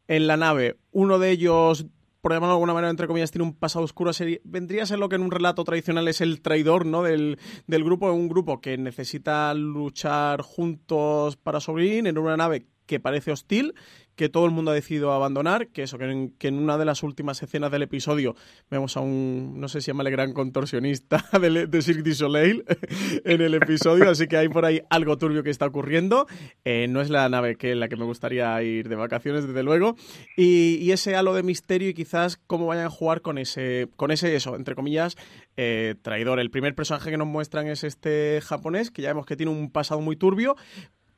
en 0.08 0.26
la 0.26 0.38
nave, 0.38 0.78
uno 0.90 1.18
de 1.18 1.32
ellos 1.32 1.84
por 2.20 2.32
llamarlo 2.32 2.54
de 2.54 2.56
alguna 2.56 2.74
manera, 2.74 2.90
entre 2.90 3.06
comillas, 3.06 3.30
tiene 3.30 3.44
un 3.44 3.54
pasado 3.54 3.84
oscuro. 3.84 4.10
vendría 4.44 4.82
a 4.82 4.86
ser 4.86 4.98
lo 4.98 5.08
que 5.08 5.16
en 5.16 5.22
un 5.22 5.30
relato 5.30 5.64
tradicional 5.64 6.08
es 6.08 6.20
el 6.20 6.40
traidor 6.40 6.86
¿no? 6.86 7.02
del, 7.02 7.38
del 7.66 7.84
grupo, 7.84 8.12
un 8.12 8.28
grupo 8.28 8.60
que 8.60 8.76
necesita 8.76 9.52
luchar 9.54 10.42
juntos 10.42 11.36
para 11.36 11.60
sobrevivir 11.60 12.06
en 12.06 12.18
una 12.18 12.36
nave 12.36 12.66
que 12.90 12.98
parece 12.98 13.30
hostil, 13.30 13.74
que 14.16 14.28
todo 14.28 14.46
el 14.46 14.50
mundo 14.50 14.72
ha 14.72 14.74
decidido 14.74 15.12
abandonar, 15.12 15.68
que 15.68 15.84
eso, 15.84 15.96
que 15.96 16.48
en, 16.48 16.58
una 16.58 16.76
de 16.76 16.84
las 16.84 17.04
últimas 17.04 17.40
escenas 17.40 17.70
del 17.70 17.82
episodio 17.82 18.34
vemos 18.68 18.96
a 18.96 19.00
un, 19.00 19.60
no 19.60 19.68
sé 19.68 19.80
si 19.80 19.86
llama 19.92 20.02
el 20.02 20.10
gran 20.10 20.32
contorsionista 20.32 21.24
de, 21.40 21.68
de 21.68 21.82
Cirque 21.82 22.02
du 22.02 22.14
Soleil 22.16 22.64
en 23.24 23.40
el 23.42 23.54
episodio, 23.54 24.10
así 24.10 24.26
que 24.26 24.38
hay 24.38 24.48
por 24.48 24.64
ahí 24.64 24.82
algo 24.90 25.16
turbio 25.18 25.44
que 25.44 25.50
está 25.50 25.66
ocurriendo. 25.66 26.26
Eh, 26.64 26.88
no 26.88 27.00
es 27.00 27.10
la 27.10 27.28
nave 27.28 27.54
que 27.54 27.70
en 27.70 27.78
la 27.78 27.88
que 27.88 27.94
me 27.94 28.04
gustaría 28.04 28.60
ir 28.60 28.88
de 28.88 28.96
vacaciones, 28.96 29.46
desde 29.46 29.62
luego. 29.62 29.94
Y, 30.36 30.90
ese 30.90 31.14
halo 31.14 31.34
de 31.34 31.44
misterio 31.44 31.88
y 31.88 31.94
quizás 31.94 32.36
cómo 32.48 32.66
vayan 32.66 32.86
a 32.86 32.90
jugar 32.90 33.20
con 33.22 33.38
ese, 33.38 33.86
con 33.94 34.10
ese 34.10 34.34
eso, 34.34 34.56
entre 34.56 34.74
comillas, 34.74 35.16
eh, 35.56 35.94
traidor. 36.02 36.40
El 36.40 36.50
primer 36.50 36.74
personaje 36.74 37.12
que 37.12 37.16
nos 37.16 37.28
muestran 37.28 37.68
es 37.68 37.84
este 37.84 38.40
japonés, 38.42 38.90
que 38.90 39.02
ya 39.02 39.10
vemos 39.10 39.24
que 39.24 39.36
tiene 39.36 39.52
un 39.52 39.70
pasado 39.70 40.00
muy 40.00 40.16
turbio, 40.16 40.56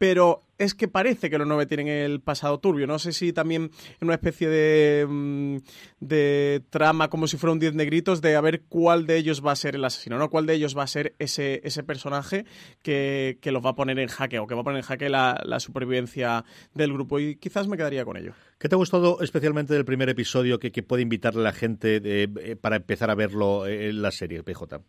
pero 0.02 0.40
es 0.58 0.74
que 0.74 0.88
parece 0.88 1.30
que 1.30 1.38
los 1.38 1.46
nueve 1.46 1.64
tienen 1.66 1.86
el 1.86 2.20
pasado 2.20 2.58
turbio. 2.58 2.88
No 2.88 2.98
sé 2.98 3.12
si 3.12 3.32
también 3.32 3.70
en 4.00 4.08
una 4.08 4.14
especie 4.14 4.48
de, 4.48 5.06
mm, 5.08 5.58
de 6.00 6.60
trama, 6.70 7.08
como 7.08 7.28
si 7.28 7.36
fuera 7.36 7.52
un 7.52 7.60
diez 7.60 7.72
negritos, 7.72 8.20
de 8.20 8.34
a 8.34 8.40
ver 8.40 8.62
cuál 8.68 9.06
de 9.06 9.16
ellos 9.16 9.46
va 9.46 9.52
a 9.52 9.54
ser 9.54 9.76
el 9.76 9.84
asesino, 9.84 10.18
¿no? 10.18 10.28
Cuál 10.28 10.46
de 10.46 10.54
ellos 10.54 10.76
va 10.76 10.82
a 10.82 10.88
ser 10.88 11.14
ese, 11.20 11.60
ese 11.62 11.84
personaje 11.84 12.46
que, 12.82 13.38
los 13.44 13.64
va 13.64 13.70
a 13.70 13.74
poner 13.76 14.00
en 14.00 14.08
jaque 14.08 14.40
o 14.40 14.48
que 14.48 14.56
va 14.56 14.62
a 14.62 14.64
poner 14.64 14.78
en 14.78 14.86
jaque 14.86 15.08
la, 15.08 15.38
supervivencia 15.60 16.44
del 16.74 16.92
grupo. 16.92 17.20
Y 17.20 17.36
quizás 17.36 17.68
me 17.68 17.76
quedaría 17.76 18.04
con 18.04 18.16
ello. 18.16 18.32
¿Qué 18.58 18.68
te 18.68 18.74
ha 18.74 18.78
gustado 18.78 19.20
especialmente 19.20 19.72
del 19.72 19.84
primer 19.84 20.08
episodio 20.08 20.58
que, 20.58 20.82
puede 20.82 21.02
invitarle 21.02 21.42
a 21.42 21.44
la 21.44 21.52
gente 21.52 22.00
eh, 22.02 22.56
para 22.60 22.74
empezar 22.74 23.08
a 23.08 23.14
verlo 23.14 23.68
en 23.68 24.02
la 24.02 24.10
serie, 24.10 24.42
PJ? 24.42 24.80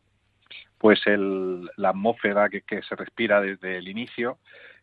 Pues 0.80 1.00
el, 1.06 1.70
la 1.78 1.90
atmósfera 1.90 2.50
que, 2.50 2.62
que 2.62 2.82
se 2.82 2.96
respira 2.96 3.42
desde 3.42 3.78
el 3.78 3.88
inicio 3.88 4.40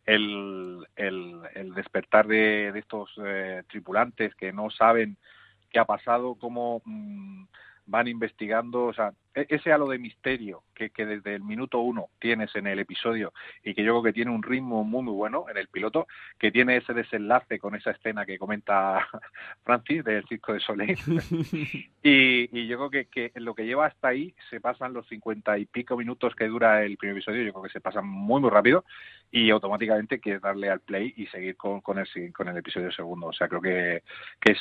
el, 0.06 0.86
el, 0.96 1.74
despertar 1.74 2.26
de, 2.26 2.72
estos 2.76 3.10
eh, 3.24 3.62
tripulantes 3.68 4.34
que 4.34 4.52
no 4.52 4.70
saben 4.70 5.16
qué 5.70 5.78
ha 5.78 5.84
pasado, 5.84 6.34
cómo 6.34 6.82
mm, 6.84 7.44
van 7.90 8.08
investigando, 8.08 8.84
o 8.84 8.94
sea, 8.94 9.12
e-, 9.34 9.46
ese 9.48 9.72
halo 9.72 9.88
de 9.88 9.98
misterio 9.98 10.62
que, 10.74 10.90
que, 10.90 11.04
desde 11.04 11.34
el 11.34 11.42
minuto 11.42 11.80
uno 11.80 12.08
tienes 12.18 12.54
en 12.54 12.66
el 12.66 12.78
episodio 12.78 13.32
y 13.64 13.74
que 13.74 13.82
yo 13.82 13.92
creo 13.92 14.02
que 14.02 14.12
tiene 14.12 14.30
un 14.30 14.42
ritmo 14.42 14.84
muy 14.84 15.02
muy 15.02 15.12
bueno 15.12 15.46
en 15.50 15.56
el 15.56 15.68
piloto, 15.68 16.06
que 16.38 16.52
tiene 16.52 16.76
ese 16.76 16.94
desenlace 16.94 17.58
con 17.58 17.74
esa 17.74 17.90
escena 17.90 18.24
que 18.24 18.38
comenta 18.38 19.06
Francis 19.64 20.04
del 20.04 20.26
Circo 20.26 20.52
de 20.52 20.60
Soleil. 20.60 20.98
y, 22.02 22.58
y, 22.58 22.66
yo 22.66 22.76
creo 22.78 22.90
que, 22.90 23.06
que 23.06 23.40
lo 23.40 23.54
que 23.54 23.66
lleva 23.66 23.86
hasta 23.86 24.08
ahí 24.08 24.34
se 24.48 24.60
pasan 24.60 24.92
los 24.92 25.06
cincuenta 25.08 25.58
y 25.58 25.66
pico 25.66 25.96
minutos 25.96 26.34
que 26.34 26.46
dura 26.46 26.84
el 26.84 26.96
primer 26.96 27.16
episodio, 27.16 27.42
yo 27.42 27.52
creo 27.52 27.64
que 27.64 27.70
se 27.70 27.80
pasan 27.80 28.06
muy 28.06 28.40
muy 28.40 28.50
rápido 28.50 28.84
y 29.30 29.50
automáticamente 29.50 30.20
quieres 30.20 30.42
darle 30.42 30.70
al 30.70 30.80
play 30.80 31.12
y 31.16 31.26
seguir 31.26 31.56
con, 31.56 31.80
con, 31.80 31.98
el, 31.98 32.32
con 32.32 32.48
el 32.48 32.56
episodio 32.56 32.90
segundo. 32.92 33.28
O 33.28 33.32
sea, 33.32 33.48
creo 33.48 33.60
que, 33.60 34.02
que 34.40 34.52
es 34.52 34.58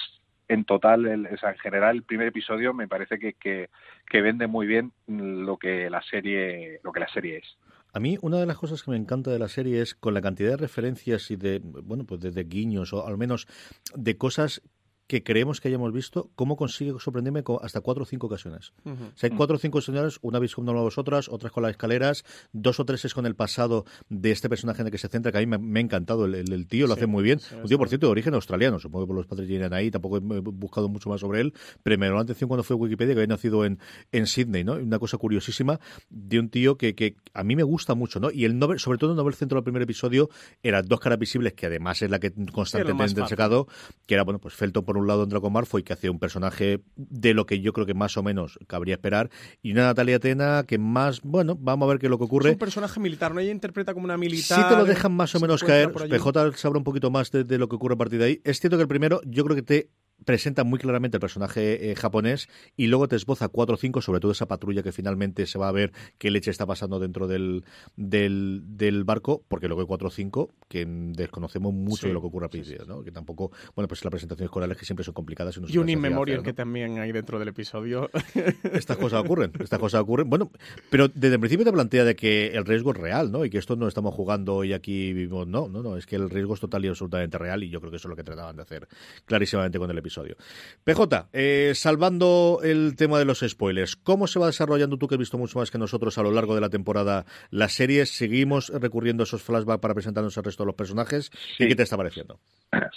en 0.49 0.65
total, 0.65 1.05
el, 1.05 1.27
en 1.27 1.57
general, 1.61 1.95
el 1.95 2.03
primer 2.03 2.27
episodio 2.27 2.73
me 2.73 2.87
parece 2.87 3.19
que, 3.19 3.33
que, 3.33 4.21
vende 4.21 4.47
muy 4.47 4.65
bien 4.65 4.91
lo 5.07 5.57
que 5.57 5.89
la 5.89 6.01
serie, 6.01 6.79
lo 6.83 6.91
que 6.91 6.99
la 6.99 7.07
serie 7.07 7.37
es. 7.37 7.57
A 7.93 7.99
mí 7.99 8.17
una 8.21 8.37
de 8.37 8.45
las 8.45 8.57
cosas 8.57 8.83
que 8.83 8.91
me 8.91 8.97
encanta 8.97 9.31
de 9.31 9.39
la 9.39 9.47
serie 9.47 9.81
es 9.81 9.95
con 9.95 10.13
la 10.13 10.21
cantidad 10.21 10.51
de 10.51 10.57
referencias 10.57 11.31
y 11.31 11.35
de, 11.35 11.59
bueno, 11.63 12.03
pues 12.05 12.19
de 12.19 12.43
guiños 12.43 12.93
o 12.93 13.07
al 13.07 13.17
menos 13.17 13.47
de 13.95 14.17
cosas 14.17 14.61
que 15.09 15.23
creemos 15.23 15.59
que 15.59 15.69
hayamos 15.69 15.91
visto, 15.91 16.29
cómo 16.35 16.55
consigue 16.55 16.93
sorprenderme 16.99 17.43
hasta 17.63 17.81
cuatro 17.81 18.03
o 18.03 18.05
cinco 18.05 18.27
ocasiones. 18.27 18.73
o 18.85 19.17
sea, 19.17 19.27
hay 19.27 19.35
cuatro 19.35 19.55
o 19.55 19.59
cinco 19.59 19.81
señales, 19.81 20.19
una 20.21 20.37
vez 20.37 20.53
con 20.53 20.69
una 20.69 20.79
vosotras, 20.79 21.29
otras 21.29 21.51
con 21.51 21.63
las 21.63 21.71
escaleras, 21.71 22.23
dos 22.53 22.79
o 22.79 22.85
tres 22.85 23.03
es 23.05 23.15
con 23.15 23.25
el 23.25 23.35
pasado 23.35 23.85
de 24.09 24.29
este 24.29 24.49
personaje 24.49 24.81
en 24.81 24.87
el 24.87 24.91
que 24.91 24.99
se 24.99 25.07
centra, 25.07 25.31
que 25.31 25.39
a 25.39 25.41
mí 25.41 25.47
me, 25.47 25.79
ha 25.79 25.81
encantado, 25.81 26.25
el, 26.25 26.67
tío 26.67 26.85
lo 26.85 26.93
hace 26.93 27.07
muy 27.07 27.23
bien. 27.23 27.39
un 27.59 27.67
tío, 27.67 27.79
por 27.79 27.89
cierto, 27.89 28.05
de 28.05 28.11
origen 28.11 28.35
australiano, 28.35 28.77
supongo 28.77 29.05
que 29.05 29.07
por 29.07 29.15
los 29.15 29.25
padres 29.25 29.49
llegan 29.49 29.73
ahí, 29.73 29.89
tampoco 29.89 30.17
he 30.17 30.19
buscado 30.19 30.89
mucho 30.89 31.09
más 31.09 31.21
sobre 31.21 31.41
él, 31.41 31.55
pero 31.81 31.97
me 31.97 32.05
llamó 32.05 32.17
la 32.17 32.23
atención 32.23 32.47
cuando 32.47 32.63
fue 32.63 32.75
a 32.75 32.77
Wikipedia 32.77 33.15
que 33.15 33.21
había 33.21 33.33
nacido 33.33 33.65
en, 33.65 33.79
en 34.11 34.27
Sydney, 34.27 34.63
¿no? 34.63 34.73
Una 34.73 34.99
cosa 34.99 35.17
curiosísima 35.17 35.79
de 36.11 36.39
un 36.39 36.49
tío 36.49 36.77
que, 36.77 36.93
que 36.93 37.15
a 37.33 37.43
mí 37.43 37.55
me 37.55 37.63
gusta 37.63 37.95
mucho, 37.95 38.19
¿no? 38.19 38.29
Y 38.29 38.45
el 38.45 38.59
sobre 38.77 38.99
todo 38.99 39.09
el 39.09 39.17
Nobel 39.17 39.33
Centro 39.33 39.55
del 39.55 39.63
primer 39.63 39.81
episodio, 39.81 40.29
eran 40.61 40.85
dos 40.87 40.99
caras 40.99 41.17
visibles, 41.17 41.53
que 41.53 41.65
además 41.65 41.99
es 42.03 42.11
la 42.11 42.19
que 42.19 42.31
constantemente 42.53 43.21
he 43.21 43.27
sacado, 43.27 43.67
que 44.05 44.13
era, 44.13 44.23
bueno, 44.23 44.39
pues 44.39 44.53
Felton 44.53 44.85
por 44.85 44.98
un 44.99 45.07
lado, 45.07 45.25
Draco 45.25 45.49
Marfo 45.49 45.79
y 45.79 45.83
que 45.83 45.93
hacía 45.93 46.11
un 46.11 46.19
personaje 46.19 46.81
de 46.95 47.33
lo 47.33 47.45
que 47.45 47.59
yo 47.61 47.73
creo 47.73 47.85
que 47.85 47.93
más 47.93 48.17
o 48.17 48.23
menos 48.23 48.59
cabría 48.67 48.95
esperar. 48.95 49.29
Y 49.61 49.71
una 49.71 49.83
Natalia 49.83 50.19
Tena 50.19 50.63
que 50.67 50.77
más, 50.77 51.21
bueno, 51.21 51.57
vamos 51.59 51.87
a 51.87 51.89
ver 51.89 51.99
qué 51.99 52.07
es 52.07 52.09
lo 52.09 52.17
que 52.17 52.25
ocurre. 52.25 52.49
Es 52.49 52.55
un 52.55 52.59
personaje 52.59 52.99
militar, 52.99 53.33
¿no? 53.33 53.39
Ella 53.39 53.51
interpreta 53.51 53.93
como 53.93 54.05
una 54.05 54.17
militar. 54.17 54.59
Sí 54.59 54.69
te 54.69 54.75
lo 54.75 54.85
dejan 54.85 55.13
más 55.13 55.33
o 55.35 55.39
menos 55.39 55.63
caer. 55.63 55.91
PJ 55.91 56.57
sabrá 56.57 56.77
un 56.77 56.83
poquito 56.83 57.09
más 57.11 57.31
de, 57.31 57.43
de, 57.43 57.57
lo 57.57 57.67
que 57.67 57.75
ocurre 57.75 57.95
a 57.95 57.97
partir 57.97 58.19
de 58.19 58.25
ahí. 58.25 58.41
Es 58.43 58.59
cierto 58.59 58.77
que 58.77 58.83
el 58.83 58.87
primero, 58.87 59.21
yo 59.25 59.43
creo 59.43 59.55
que 59.55 59.63
te 59.63 59.89
presenta 60.25 60.63
muy 60.63 60.79
claramente 60.79 61.17
el 61.17 61.21
personaje 61.21 61.91
eh, 61.91 61.95
japonés 61.95 62.49
y 62.75 62.87
luego 62.87 63.07
te 63.07 63.15
esboza 63.15 63.47
cuatro 63.47 63.75
o 63.75 63.77
cinco, 63.77 64.01
sobre 64.01 64.19
todo 64.19 64.31
esa 64.31 64.47
patrulla 64.47 64.83
que 64.83 64.91
finalmente 64.91 65.45
se 65.45 65.57
va 65.57 65.67
a 65.67 65.71
ver 65.71 65.91
qué 66.17 66.31
leche 66.31 66.51
está 66.51 66.65
pasando 66.65 66.99
dentro 66.99 67.27
del, 67.27 67.63
del, 67.95 68.61
del 68.65 69.03
barco, 69.03 69.43
porque 69.47 69.67
luego 69.67 69.81
hay 69.81 69.87
cuatro 69.87 70.07
o 70.07 70.11
cinco 70.11 70.51
que 70.67 70.85
desconocemos 70.87 71.73
mucho 71.73 72.07
de 72.07 72.13
lo 72.13 72.21
que 72.21 72.27
ocurre 72.27 72.47
a 72.47 72.49
principio, 72.49 72.85
¿no? 72.85 73.03
que 73.03 73.11
tampoco, 73.11 73.51
bueno, 73.75 73.87
pues 73.87 74.03
las 74.03 74.11
presentaciones 74.11 74.51
corales 74.51 74.77
que 74.77 74.85
siempre 74.85 75.03
son 75.03 75.13
complicadas. 75.13 75.59
Y, 75.67 75.77
un 75.77 75.89
inmemorial 75.89 76.43
que 76.43 76.53
también 76.53 76.99
hay 76.99 77.11
dentro 77.11 77.39
del 77.39 77.47
episodio. 77.47 78.09
Estas 78.73 78.97
cosas 78.97 79.23
ocurren, 79.23 79.51
estas 79.59 79.79
cosas 79.79 80.01
ocurren. 80.01 80.29
Bueno, 80.29 80.51
pero 80.89 81.07
desde 81.07 81.35
el 81.35 81.39
principio 81.39 81.65
te 81.65 81.71
plantea 81.71 82.03
de 82.03 82.15
que 82.15 82.47
el 82.47 82.65
riesgo 82.65 82.91
es 82.91 82.97
real, 82.97 83.31
¿no? 83.31 83.45
Y 83.45 83.49
que 83.49 83.57
esto 83.57 83.75
no 83.75 83.87
estamos 83.87 84.13
jugando 84.13 84.63
y 84.63 84.73
aquí 84.73 85.13
vivimos, 85.13 85.47
no, 85.47 85.67
no, 85.67 85.81
no, 85.81 85.97
es 85.97 86.05
que 86.05 86.15
el 86.15 86.29
riesgo 86.29 86.53
es 86.53 86.59
total 86.59 86.85
y 86.85 86.87
absolutamente 86.87 87.37
real 87.37 87.63
y 87.63 87.69
yo 87.69 87.79
creo 87.79 87.91
que 87.91 87.97
eso 87.97 88.07
es 88.07 88.09
lo 88.09 88.15
que 88.15 88.23
trataban 88.23 88.55
de 88.55 88.61
hacer 88.61 88.87
clarísimamente 89.25 89.79
con 89.79 89.89
el 89.89 89.97
episodio 89.97 90.08
episodio. 90.09 90.35
PJ, 90.83 91.29
eh, 91.33 91.71
salvando 91.75 92.59
el 92.63 92.95
tema 92.95 93.19
de 93.19 93.25
los 93.25 93.39
spoilers, 93.39 93.95
¿cómo 93.95 94.27
se 94.27 94.39
va 94.39 94.47
desarrollando 94.47 94.97
tú 94.97 95.07
que 95.07 95.15
has 95.15 95.19
visto 95.19 95.37
mucho 95.37 95.59
más 95.59 95.69
que 95.69 95.77
nosotros 95.77 96.17
a 96.17 96.23
lo 96.23 96.31
largo 96.31 96.55
de 96.55 96.61
la 96.61 96.69
temporada 96.69 97.25
las 97.51 97.73
series? 97.73 98.09
¿Seguimos 98.09 98.69
recurriendo 98.69 99.23
a 99.23 99.25
esos 99.25 99.43
flashbacks 99.43 99.81
para 99.81 99.93
presentarnos 99.93 100.37
al 100.37 100.43
resto 100.43 100.63
de 100.63 100.67
los 100.67 100.75
personajes? 100.75 101.29
¿Y 101.59 101.67
qué 101.67 101.75
te 101.75 101.83
está 101.83 101.95
pareciendo? 101.95 102.39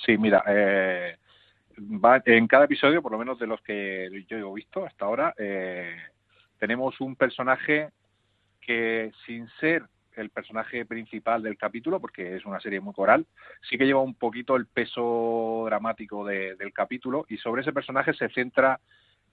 Sí, 0.05 0.17
mira, 0.17 0.43
eh, 0.49 1.17
en 2.27 2.47
cada 2.47 2.65
episodio, 2.65 3.03
por 3.03 3.13
lo 3.13 3.19
menos 3.19 3.39
de 3.39 3.47
los 3.47 3.61
que 3.61 4.09
yo 4.29 4.37
he 4.37 4.55
visto 4.55 4.85
hasta 4.87 5.05
ahora, 5.05 5.35
eh, 5.39 5.95
tenemos 6.59 7.01
un 7.01 7.17
personaje 7.17 7.91
que 8.61 9.13
sin 9.27 9.49
ser 9.61 9.85
el 10.17 10.31
personaje 10.31 10.85
principal 10.85 11.43
del 11.43 11.57
capítulo, 11.57 12.01
porque 12.01 12.37
es 12.37 12.45
una 12.45 12.61
serie 12.61 12.81
muy 12.81 12.95
coral, 12.95 13.27
sí 13.69 13.79
que 13.79 13.87
lleva 13.87 14.01
un 14.01 14.15
poquito 14.15 14.57
el 14.57 14.67
peso 14.67 15.65
dramático 15.67 16.25
del 16.25 16.73
capítulo 16.73 17.27
y 17.29 17.37
sobre 17.39 17.63
ese 17.63 17.73
personaje 17.73 18.13
se 18.15 18.29
centra 18.29 18.81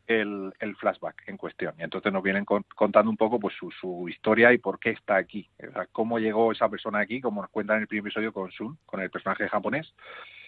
el, 0.08 0.76
flashback 0.80 1.28
en 1.28 1.38
cuestión. 1.38 1.76
Y 1.78 1.84
entonces 1.84 2.12
nos 2.12 2.24
vienen 2.24 2.46
contando 2.46 3.12
un 3.12 3.18
poco 3.18 3.40
pues 3.40 3.56
su, 3.56 4.10
historia 4.10 4.52
y 4.52 4.58
por 4.58 4.80
qué 4.80 4.92
está 4.92 5.18
aquí. 5.18 5.48
cómo 5.92 6.20
llegó 6.20 6.52
esa 6.52 6.68
persona 6.70 7.00
aquí, 7.00 7.22
como 7.22 7.42
nos 7.42 7.52
cuentan 7.52 7.78
en 7.78 7.82
el 7.84 7.88
primer 7.88 8.08
episodio 8.08 8.34
con 8.34 8.52
Sun, 8.52 8.78
con 8.86 9.02
el 9.02 9.12
personaje 9.12 9.48
japonés, 9.48 9.94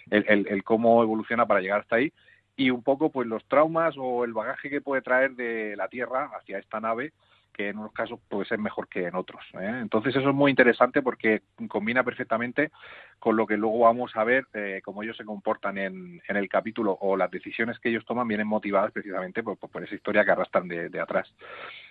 el, 0.10 0.48
el 0.48 0.64
cómo 0.64 1.04
evoluciona 1.04 1.46
para 1.46 1.62
llegar 1.62 1.82
hasta 1.82 1.98
ahí 1.98 2.12
y 2.56 2.70
un 2.70 2.84
poco 2.84 3.12
pues 3.12 3.28
los 3.28 3.44
traumas 3.46 3.96
o 3.98 4.24
el 4.24 4.34
bagaje 4.34 4.70
que 4.70 4.82
puede 4.82 5.02
traer 5.02 5.36
de 5.36 5.76
la 5.76 5.88
Tierra 5.88 6.32
hacia 6.38 6.60
esta 6.60 6.80
nave 6.80 7.14
que 7.52 7.70
en 7.70 7.78
unos 7.78 7.94
casos 7.94 8.20
puede 8.30 8.46
ser 8.46 8.60
mejor 8.60 8.88
que 8.88 9.06
en 9.06 9.16
otros. 9.16 9.44
¿eh? 9.54 9.80
Entonces 9.82 10.16
eso 10.16 10.30
es 10.30 10.36
muy 10.36 10.50
interesante 10.50 11.02
porque 11.02 11.42
combina 11.68 12.04
perfectamente 12.04 12.72
con 13.20 13.36
lo 13.36 13.46
que 13.46 13.58
luego 13.58 13.80
vamos 13.80 14.16
a 14.16 14.24
ver 14.24 14.46
eh, 14.54 14.82
cómo 14.84 15.04
ellos 15.04 15.18
se 15.18 15.26
comportan 15.26 15.78
en, 15.78 16.22
en, 16.28 16.38
el 16.38 16.50
capítulo 16.50 16.98
o 17.02 17.16
las 17.16 17.30
decisiones 17.30 17.80
que 17.80 17.90
ellos 17.90 18.06
toman 18.06 18.28
vienen 18.28 18.48
motivadas 18.48 18.92
precisamente 18.92 19.44
por, 19.44 19.58
por 19.58 19.84
esa 19.84 19.96
historia 19.96 20.26
que 20.26 20.32
arrastran 20.32 20.68
de, 20.68 20.90
de, 20.90 21.00
atrás. 21.00 21.34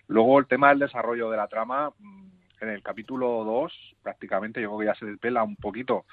Luego 0.09 0.39
el 0.39 0.47
tema 0.47 0.71
del 0.71 0.81
desarrollo 0.81 1.31
de 1.31 1.37
la 1.37 1.49
trama, 1.49 1.93
mm, 1.99 2.27
en 2.61 2.69
el 2.69 2.83
capítulo 2.83 3.45
2 3.45 3.97
prácticamente 4.03 4.61
yo 4.61 4.69
creo 4.69 4.81
que 4.81 4.87
ya 4.87 4.95
se 4.95 5.07
desvela 5.07 5.43
un 5.43 5.57
poquito 5.57 6.05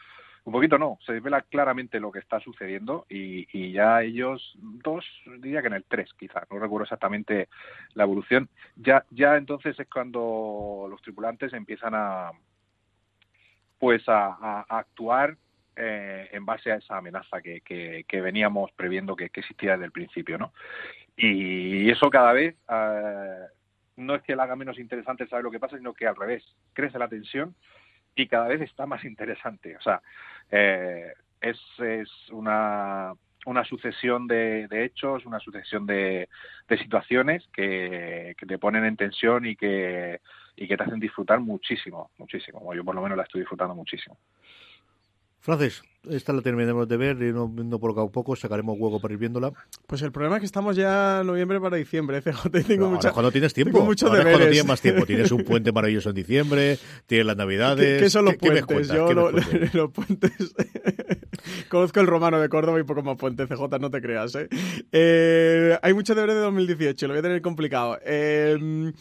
un 0.48 0.54
poquito 0.54 0.78
no, 0.78 0.98
se 1.06 1.12
desvela 1.12 1.42
claramente 1.42 2.00
lo 2.00 2.10
que 2.10 2.20
está 2.20 2.40
sucediendo 2.40 3.06
y, 3.10 3.74
ya 3.74 4.02
ellos 4.02 4.54
dos, 4.56 5.06
diría 5.40 5.60
que 5.60 5.68
en 5.68 5.74
el 5.74 5.84
tres 5.84 6.10
quizá, 6.18 6.48
no 6.50 6.58
recuerdo 6.58 6.86
exactamente 6.86 7.50
la 7.96 8.04
evolución, 8.04 8.48
ya, 8.78 9.04
ya 9.12 9.36
entonces 9.36 9.78
es 9.78 9.90
cuando 9.90 10.88
los 10.90 11.02
tripulantes 11.02 11.52
empiezan 11.52 11.96
a 11.96 12.32
pues 13.78 14.08
a, 14.08 14.62
actuar 14.70 15.36
eh, 15.76 16.30
en 16.32 16.46
base 16.46 16.72
a 16.72 16.78
esa 16.78 16.96
amenaza 16.96 17.42
que, 17.42 17.60
que, 18.08 18.22
veníamos 18.22 18.72
previendo 18.72 19.18
que, 19.18 19.26
existía 19.26 19.74
desde 19.74 19.86
el 19.86 19.92
principio, 19.92 20.38
¿no? 20.38 20.54
Y 21.18 21.90
eso 21.92 22.10
cada 22.10 22.32
vez 22.32 22.56
eh, 22.70 23.48
no 23.98 24.16
es 24.16 24.22
que 24.22 24.34
le 24.34 24.42
haga 24.44 24.56
menos 24.56 24.80
interesante 24.80 25.28
saber 25.28 25.44
lo 25.44 25.52
que 25.52 25.60
pasa, 25.60 25.78
sino 25.78 25.94
que 25.94 26.08
al 26.08 26.16
revés, 26.16 26.42
crece 26.72 26.98
la 26.98 27.10
tensión 27.10 27.54
y 28.18 28.28
cada 28.28 28.48
vez 28.48 28.62
está 28.62 28.86
más 28.86 29.04
interesante. 29.06 29.78
O 29.78 29.82
sea, 29.82 30.02
eh, 30.52 31.14
es, 31.40 31.60
es 31.80 32.10
una, 32.32 33.14
una 33.46 33.64
sucesión 33.64 34.28
de, 34.28 34.68
hechos, 34.72 35.26
una 35.26 35.40
sucesión 35.40 35.86
de, 35.86 36.28
de 36.68 36.78
situaciones 36.78 37.48
que, 37.54 38.36
que, 38.38 38.46
te 38.46 38.58
ponen 38.58 38.86
en 38.86 38.98
tensión 38.98 39.46
y 39.46 39.56
que, 39.56 40.20
y 40.56 40.68
que 40.68 40.76
te 40.76 40.84
hacen 40.84 41.00
disfrutar 41.00 41.40
muchísimo, 41.40 42.12
muchísimo. 42.18 42.74
Yo 42.74 42.84
por 42.84 42.96
lo 42.96 43.02
menos 43.02 43.18
la 43.18 43.24
estoy 43.24 43.42
disfrutando 43.42 43.76
muchísimo. 43.76 44.18
Francis, 45.48 45.82
esta 46.10 46.34
la 46.34 46.42
terminaremos 46.42 46.90
de 46.90 46.98
ver 46.98 47.16
y 47.22 47.32
no, 47.32 47.48
no 47.48 47.80
por 47.80 47.96
poco 48.12 48.36
sacaremos 48.36 48.76
hueco 48.78 49.00
para 49.00 49.14
ir 49.14 49.18
viéndola. 49.18 49.54
Pues 49.88 50.02
el 50.02 50.12
problema 50.12 50.36
es 50.36 50.40
que 50.42 50.46
estamos 50.46 50.76
ya 50.76 51.24
noviembre 51.24 51.62
para 51.62 51.78
diciembre, 51.78 52.22
CJ. 52.22 52.50
Tengo 52.68 52.90
mucha, 52.90 53.14
cuando 53.14 53.32
tienes 53.32 53.54
tiempo. 53.54 53.82
Mucho 53.86 54.08
ahora 54.08 54.24
cuando 54.24 54.40
tienes 54.40 54.66
más 54.66 54.82
tiempo. 54.82 55.06
Tienes 55.06 55.32
un 55.32 55.44
puente 55.46 55.72
maravilloso 55.72 56.10
en 56.10 56.16
diciembre, 56.16 56.78
tienes 57.06 57.26
las 57.26 57.38
navidades. 57.38 58.02
¿Qué, 58.02 58.10
son 58.10 58.26
los 58.26 58.36
puentes? 58.36 58.90
Yo 58.90 59.10
los 59.74 59.92
puentes. 59.92 60.54
Conozco 61.70 62.02
el 62.02 62.08
romano 62.08 62.42
de 62.42 62.50
Córdoba 62.50 62.82
y 62.82 62.84
poco 62.84 63.02
más 63.04 63.16
puente, 63.16 63.48
CJ, 63.48 63.80
no 63.80 63.90
te 63.90 64.02
creas. 64.02 64.36
¿eh? 64.36 64.50
eh 64.92 65.80
hay 65.82 65.94
mucho 65.94 66.14
deber 66.14 66.34
de 66.34 66.42
2018, 66.42 67.08
lo 67.08 67.14
voy 67.14 67.20
a 67.20 67.24
tener 67.24 67.42
complicado. 67.42 67.98
Eh, 68.06 68.92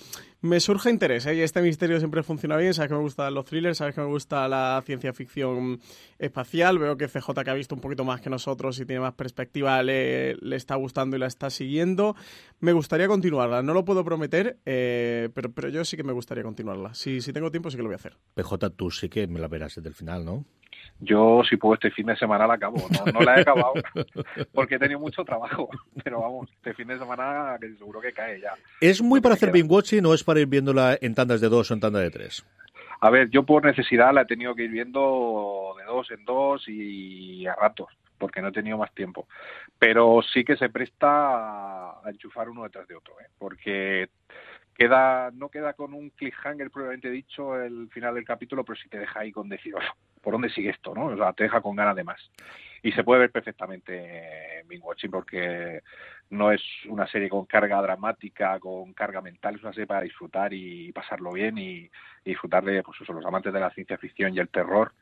me 0.47 0.61
surge 0.61 0.91
interés, 0.91 1.27
¿eh? 1.27 1.43
este 1.43 1.61
misterio 1.61 1.99
siempre 1.99 2.23
funciona 2.23 2.57
bien, 2.57 2.73
sabes 2.73 2.89
que 2.89 2.95
me 2.95 3.03
gustan 3.03 3.35
los 3.35 3.45
thrillers, 3.45 3.79
sabes 3.79 3.95
que 3.95 4.01
me 4.01 4.07
gusta 4.07 4.49
la 4.49 4.83
ciencia 4.85 5.13
ficción 5.13 5.81
espacial, 6.19 6.79
veo 6.79 6.97
que 6.97 7.09
CJ 7.09 7.45
que 7.45 7.51
ha 7.51 7.55
visto 7.55 7.75
un 7.75 7.81
poquito 7.81 8.05
más 8.05 8.21
que 8.21 8.31
nosotros 8.31 8.79
y 8.81 8.87
tiene 8.87 9.01
más 9.01 9.15
perspectiva 9.15 9.83
le, 9.83 10.37
está 10.57 10.77
gustando 10.77 11.17
y 11.17 11.19
la 11.19 11.27
está 11.27 11.51
siguiendo. 11.51 12.17
Me 12.61 12.73
gustaría 12.73 13.09
continuarla, 13.09 13.63
no 13.63 13.75
lo 13.75 13.85
puedo 13.85 14.05
prometer, 14.05 14.59
eh, 14.65 15.29
pero, 15.35 15.53
pero 15.53 15.69
yo 15.69 15.85
sí 15.85 15.97
que 15.97 16.05
me 16.05 16.13
gustaría 16.13 16.45
continuarla. 16.45 16.95
Si, 16.95 17.21
si 17.21 17.33
tengo 17.33 17.51
tiempo 17.51 17.71
sí 17.71 17.77
que 17.77 17.83
lo 17.83 17.89
voy 17.89 17.95
a 17.95 17.97
hacer. 17.97 18.17
PJ, 18.35 18.71
tú 18.71 18.91
sí 18.91 19.09
que 19.09 19.27
me 19.27 19.41
la 19.41 19.49
verás 19.49 19.75
desde 19.75 19.89
el 19.89 19.95
final, 19.95 20.25
¿no? 20.25 20.45
Yo, 21.01 21.43
si 21.49 21.57
puedo, 21.57 21.75
este 21.75 21.91
fin 21.91 22.07
de 22.07 22.17
semana 22.17 22.47
la 22.47 22.55
acabo. 22.55 22.79
No, 23.13 23.21
la 23.21 23.37
he 23.37 23.41
acabado 23.41 23.75
porque 24.55 24.77
he 24.77 24.79
tenido 24.79 24.99
mucho 24.99 25.25
trabajo. 25.25 25.69
Pero 26.05 26.21
vamos, 26.21 26.51
este 26.51 26.75
fin 26.75 26.89
de 26.89 26.99
semana 26.99 27.57
que 27.61 27.75
seguro 27.75 28.01
que 28.01 28.13
cae 28.13 28.41
ya. 28.41 28.55
¿Es 28.81 29.03
muy 29.03 29.21
para 29.21 29.35
hacer 29.35 29.53
binge 29.53 29.71
watching 29.71 30.07
o 30.07 30.15
es 30.15 30.25
para 30.25 30.41
ir 30.41 30.47
viéndola 30.47 30.97
en 31.01 31.15
tandas 31.15 31.41
de 31.41 31.49
dos 31.49 31.71
o 31.71 31.75
en 31.75 31.81
tandas 31.81 32.03
de 32.03 32.11
tres? 32.11 32.47
A 33.01 33.11
ver, 33.11 33.29
yo 33.29 33.43
por 33.43 33.65
necesidad 33.65 34.13
la 34.15 34.23
he 34.23 34.27
tenido 34.27 34.55
que 34.55 34.65
ir 34.65 34.71
viendo 34.71 35.75
de 35.79 35.85
dos 35.85 36.11
en 36.11 36.25
dos 36.25 36.65
y 36.67 37.47
a 37.47 37.55
ratos, 37.55 37.89
porque 38.17 38.41
no 38.41 38.49
he 38.49 38.53
tenido 38.53 38.79
más 38.79 38.93
tiempo. 38.95 39.29
Pero 39.79 40.23
sí 40.23 40.45
que 40.45 40.57
se 40.57 40.71
presta 40.71 41.09
a 41.09 42.03
enchufar 42.07 42.49
uno 42.49 42.63
detrás 42.63 42.89
de 42.89 42.97
otro, 42.97 43.21
¿eh? 43.21 43.27
porque 43.39 44.09
queda 44.75 45.31
no 45.33 45.49
queda 45.49 45.73
con 45.73 45.95
un 45.95 46.11
cliffhanger 46.11 46.71
probablemente 46.71 47.11
dicho 47.11 47.61
el 47.61 47.89
final 47.91 48.15
del 48.15 48.25
capítulo, 48.25 48.65
pero 48.65 48.79
sí 48.79 48.89
te 48.89 48.99
deja 48.99 49.21
ahí 49.21 49.33
con 49.33 49.49
decir, 49.49 49.75
¿por 50.27 50.33
dónde 50.33 50.51
sigue 50.51 50.71
esto? 50.71 50.93
¿no? 50.93 51.07
O 51.07 51.17
sea, 51.17 51.33
te 51.35 51.45
deja 51.45 51.61
con 51.61 51.77
ganas 51.77 51.95
de 51.95 52.03
más. 52.03 52.21
Y 52.83 52.91
se 52.91 53.05
puede 53.05 53.21
ver 53.21 53.31
perfectamente 53.31 54.59
en 54.59 54.67
Bing 54.67 54.83
Watching 54.83 55.09
porque 55.09 55.85
no 56.31 56.51
es 56.51 56.61
una 56.89 57.07
serie 57.07 57.29
con 57.29 57.47
carga 57.47 57.81
dramática, 57.81 58.59
con 58.59 58.93
carga 58.93 59.21
mental, 59.21 59.55
es 59.55 59.63
una 59.63 59.73
serie 59.73 59.87
para 59.87 60.01
disfrutar 60.01 60.53
y 60.53 60.91
pasarlo 60.91 61.31
bien 61.31 61.57
y, 61.59 61.89
disfrutar 62.25 62.65
de 62.65 62.83
pues 62.83 63.01
eso, 63.01 63.13
los 63.13 63.25
amantes 63.25 63.53
de 63.53 63.61
la 63.61 63.71
ciencia 63.71 63.99
ficción 63.99 64.35
y 64.35 64.41
el 64.41 64.49
terror. 64.49 64.95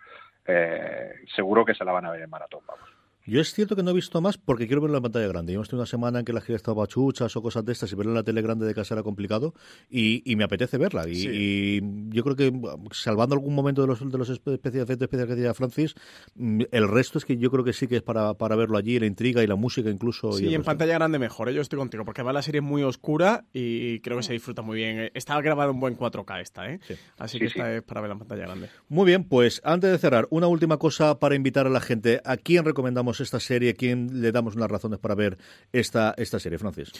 Eh, 0.44 1.14
seguro 1.34 1.64
que 1.64 1.74
se 1.74 1.86
la 1.86 1.92
van 1.92 2.04
a 2.04 2.10
ver 2.10 2.20
en 2.20 2.28
maratón, 2.28 2.60
vamos. 2.66 3.03
Yo 3.26 3.40
es 3.40 3.54
cierto 3.54 3.74
que 3.74 3.82
no 3.82 3.90
he 3.92 3.94
visto 3.94 4.20
más 4.20 4.36
porque 4.36 4.66
quiero 4.66 4.82
verlo 4.82 4.98
en 4.98 5.02
la 5.02 5.02
pantalla 5.02 5.26
grande. 5.28 5.54
Yo 5.54 5.62
estoy 5.62 5.78
una 5.78 5.86
semana 5.86 6.18
en 6.18 6.24
que 6.26 6.34
la 6.34 6.42
gira 6.42 6.56
estaba 6.56 6.86
chuchas 6.86 7.34
o 7.36 7.40
cosas 7.42 7.64
de 7.64 7.72
estas 7.72 7.90
y 7.90 7.94
verlo 7.94 8.12
en 8.12 8.16
la 8.16 8.22
tele 8.22 8.42
grande 8.42 8.66
de 8.66 8.74
casa 8.74 8.94
era 8.94 9.02
complicado 9.02 9.54
y, 9.88 10.22
me 10.36 10.44
apetece 10.44 10.76
verla. 10.76 11.08
Y, 11.08 11.80
yo 12.10 12.22
creo 12.22 12.36
que, 12.36 12.52
salvando 12.90 13.34
algún 13.34 13.54
momento 13.54 13.80
de 13.80 13.88
los, 13.88 14.00
de 14.00 14.18
los 14.18 14.28
especiales, 14.28 14.82
efectos 14.82 15.06
especiales 15.06 15.28
que 15.28 15.36
decía 15.36 15.54
Francis, 15.54 15.94
mm, 16.34 16.62
el 16.70 16.86
resto 16.86 17.16
es 17.16 17.24
que 17.24 17.38
yo 17.38 17.50
creo 17.50 17.64
que 17.64 17.72
sí 17.72 17.86
que 17.86 17.96
es 17.96 18.02
para, 18.02 18.34
para 18.34 18.56
verlo 18.56 18.76
allí, 18.76 18.98
la 18.98 19.06
intriga 19.06 19.42
y 19.42 19.46
la 19.46 19.56
música 19.56 19.88
incluso. 19.88 20.32
Sí, 20.32 20.54
en 20.54 20.62
pantalla 20.62 20.92
grande 20.92 21.18
mejor. 21.18 21.48
¿eh? 21.48 21.54
Yo 21.54 21.62
estoy 21.62 21.78
contigo 21.78 22.04
porque 22.04 22.22
va 22.22 22.34
la 22.34 22.42
serie 22.42 22.60
muy 22.60 22.82
oscura 22.82 23.46
y 23.54 24.00
creo 24.00 24.18
que 24.18 24.22
se 24.22 24.34
disfruta 24.34 24.60
muy 24.60 24.76
bien. 24.76 25.10
Estaba 25.14 25.40
grabado 25.40 25.70
en 25.70 25.80
buen 25.80 25.96
4K 25.96 26.42
esta, 26.42 26.70
¿eh? 26.70 26.78
Así 27.16 27.38
que 27.38 27.46
esta 27.46 27.74
es 27.74 27.82
para 27.82 28.02
verla 28.02 28.14
en 28.14 28.18
pantalla 28.18 28.42
grande. 28.42 28.68
Muy 28.88 29.06
bien, 29.06 29.24
pues 29.24 29.62
antes 29.64 29.90
de 29.90 29.96
cerrar, 29.96 30.26
una 30.28 30.46
última 30.46 30.76
cosa 30.76 31.18
para 31.18 31.34
invitar 31.34 31.66
a 31.66 31.70
la 31.70 31.80
gente. 31.80 32.20
¿A 32.26 32.36
quién 32.36 32.66
recomendamos 32.66 33.13
esta 33.20 33.40
serie? 33.40 33.74
¿Quién 33.74 34.20
le 34.20 34.32
damos 34.32 34.56
unas 34.56 34.70
razones 34.70 34.98
para 34.98 35.14
ver 35.14 35.38
esta, 35.72 36.14
esta 36.16 36.38
serie, 36.38 36.58
Francis? 36.58 36.92